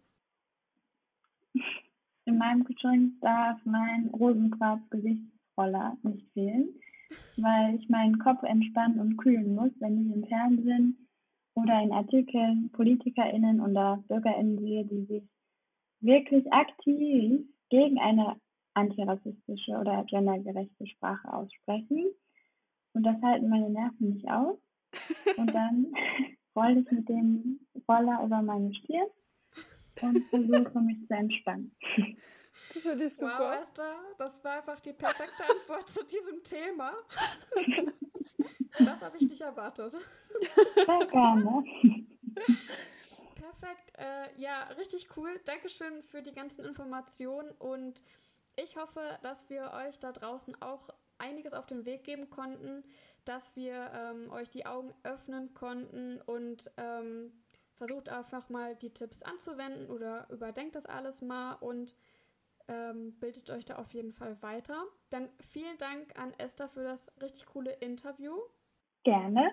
In 2.24 2.38
meinem 2.38 2.64
Kühlschrank 2.64 3.20
darf 3.20 3.58
mein 3.64 4.08
Rosenquarz-Gesichtsroller 4.08 5.96
nicht 6.02 6.28
fehlen, 6.32 6.80
weil 7.36 7.76
ich 7.76 7.88
meinen 7.88 8.18
Kopf 8.18 8.42
entspannen 8.42 9.00
und 9.00 9.16
kühlen 9.16 9.54
muss, 9.54 9.72
wenn 9.80 10.06
ich 10.06 10.14
im 10.14 10.24
Fernsehen 10.26 11.08
oder 11.54 11.82
in 11.82 11.92
Artikeln 11.92 12.70
PolitikerInnen 12.72 13.60
oder 13.60 14.02
BürgerInnen 14.08 14.58
sehe, 14.58 14.84
die 14.84 15.04
sich 15.04 15.24
wirklich 16.00 16.50
aktiv 16.52 17.42
gegen 17.68 17.98
eine 17.98 18.36
antirassistische 18.74 19.72
oder 19.72 20.04
gendergerechte 20.04 20.86
Sprache 20.86 21.32
aussprechen. 21.32 22.06
Und 22.94 23.02
das 23.04 23.20
halten 23.22 23.48
meine 23.48 23.70
Nerven 23.70 24.14
nicht 24.14 24.28
aus. 24.28 24.58
Und 25.36 25.54
dann 25.54 25.92
rolle 26.56 26.80
ich 26.80 26.90
mit 26.90 27.08
dem 27.08 27.60
Roller 27.88 28.22
über 28.24 28.42
meine 28.42 28.74
Stirn 28.74 29.08
und 30.00 30.24
versuche 30.26 30.80
mich 30.80 31.06
zu 31.06 31.14
entspannen. 31.14 31.74
Das 32.72 32.82
finde 32.82 33.04
ich 33.04 33.14
super. 33.14 33.38
Wow, 33.38 33.62
Esther, 33.62 33.94
das 34.18 34.42
war 34.44 34.58
einfach 34.58 34.80
die 34.80 34.92
perfekte 34.92 35.42
Antwort 35.42 35.88
zu 35.90 36.04
diesem 36.04 36.42
Thema. 36.42 36.92
Das 38.78 39.02
habe 39.02 39.16
ich 39.18 39.28
nicht 39.28 39.40
erwartet. 39.40 39.94
Sehr 40.74 41.06
gerne. 41.06 41.64
Perfekt. 43.34 43.92
Äh, 43.98 44.40
ja, 44.40 44.64
richtig 44.78 45.08
cool. 45.16 45.38
Dankeschön 45.44 46.02
für 46.02 46.22
die 46.22 46.32
ganzen 46.32 46.64
Informationen 46.64 47.50
und 47.58 48.02
ich 48.56 48.76
hoffe, 48.76 49.18
dass 49.22 49.48
wir 49.50 49.72
euch 49.72 49.98
da 49.98 50.12
draußen 50.12 50.60
auch 50.60 50.88
einiges 51.18 51.54
auf 51.54 51.66
den 51.66 51.84
Weg 51.84 52.04
geben 52.04 52.30
konnten, 52.30 52.84
dass 53.24 53.54
wir 53.56 53.90
ähm, 53.94 54.30
euch 54.30 54.50
die 54.50 54.66
Augen 54.66 54.92
öffnen 55.02 55.54
konnten 55.54 56.20
und 56.22 56.70
ähm, 56.76 57.32
versucht 57.74 58.08
einfach 58.08 58.48
mal 58.48 58.76
die 58.76 58.90
Tipps 58.90 59.22
anzuwenden 59.22 59.90
oder 59.90 60.28
überdenkt 60.30 60.74
das 60.74 60.86
alles 60.86 61.22
mal 61.22 61.54
und 61.54 61.96
ähm, 62.68 63.18
bildet 63.18 63.50
euch 63.50 63.64
da 63.64 63.76
auf 63.76 63.92
jeden 63.92 64.12
Fall 64.12 64.40
weiter. 64.42 64.84
Dann 65.10 65.28
vielen 65.40 65.76
Dank 65.78 66.18
an 66.18 66.32
Esther 66.38 66.68
für 66.68 66.84
das 66.84 67.10
richtig 67.20 67.46
coole 67.46 67.72
Interview. 67.72 68.34
Gerne. 69.04 69.50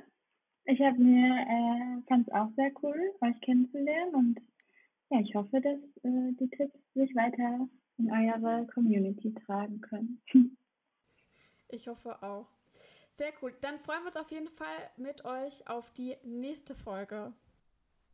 Ich 0.66 0.80
habe 0.82 0.98
mir, 1.00 1.34
äh, 1.34 2.02
fand 2.08 2.28
es 2.28 2.34
auch 2.34 2.50
sehr 2.56 2.72
cool, 2.84 3.14
euch 3.22 3.42
kennenzulernen 3.42 4.14
und 4.14 4.40
ja, 5.10 5.20
ich 5.22 5.34
hoffe, 5.34 5.60
dass 5.60 5.80
äh, 6.04 6.32
die 6.40 6.50
Tipps 6.50 6.78
sich 6.94 7.16
weiter 7.16 7.68
in 7.98 8.12
eure 8.12 8.68
Community 8.68 9.34
tragen 9.46 9.82
können. 9.82 10.22
Ich 11.72 11.88
hoffe 11.88 12.24
auch. 12.24 12.48
Sehr 13.20 13.34
cool. 13.42 13.54
Dann 13.60 13.80
freuen 13.80 14.04
wir 14.04 14.08
uns 14.08 14.16
auf 14.16 14.32
jeden 14.32 14.48
Fall 14.48 14.92
mit 14.96 15.26
euch 15.26 15.68
auf 15.68 15.92
die 15.92 16.16
nächste 16.24 16.74
Folge. 16.74 17.34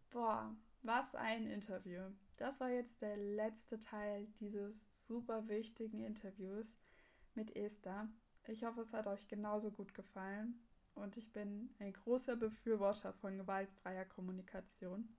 Boah, 0.10 0.52
was 0.82 1.13
ein 1.13 1.46
Interview. 1.46 2.02
Das 2.38 2.60
war 2.60 2.72
jetzt 2.72 3.04
der 3.04 3.15
letzte 3.15 3.80
Teil 3.80 4.26
dieses 4.39 4.74
super 5.08 5.48
wichtigen 5.48 6.00
Interviews 6.00 6.76
mit 7.36 7.56
Esther. 7.56 8.10
Ich 8.48 8.63
hoffe, 8.63 8.82
es 8.82 8.94
hat 8.94 9.06
euch 9.06 9.28
genauso 9.28 9.70
gut 9.70 9.94
gefallen 9.94 10.60
und 10.96 11.18
ich 11.18 11.32
bin 11.32 11.70
ein 11.78 11.94
großer 11.94 12.36
Befürworter 12.36 13.13
von 13.13 13.38
gewaltfreier 13.38 14.06
Kommunikation. 14.06 15.15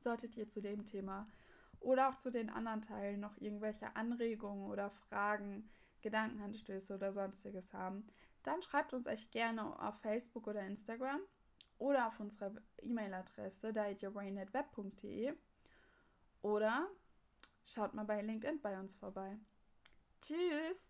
Solltet 0.00 0.36
ihr 0.36 0.50
zu 0.50 0.60
dem 0.60 0.84
Thema 0.84 1.26
oder 1.80 2.10
auch 2.10 2.18
zu 2.18 2.30
den 2.30 2.50
anderen 2.50 2.82
Teilen 2.82 3.20
noch 3.20 3.38
irgendwelche 3.38 3.96
Anregungen 3.96 4.70
oder 4.70 4.90
Fragen, 4.90 5.70
Gedankenanstöße 6.02 6.94
oder 6.94 7.14
sonstiges 7.14 7.72
haben, 7.72 8.06
dann 8.48 8.62
schreibt 8.62 8.94
uns 8.94 9.06
echt 9.06 9.30
gerne 9.30 9.78
auf 9.80 10.00
Facebook 10.00 10.46
oder 10.46 10.62
Instagram 10.62 11.20
oder 11.76 12.08
auf 12.08 12.18
unserer 12.18 12.52
E-Mail-Adresse 12.80 13.72
dietyourbrain.web.de 13.72 15.34
oder 16.40 16.88
schaut 17.64 17.92
mal 17.94 18.04
bei 18.04 18.22
LinkedIn 18.22 18.60
bei 18.62 18.78
uns 18.78 18.96
vorbei. 18.96 19.38
Tschüss! 20.22 20.87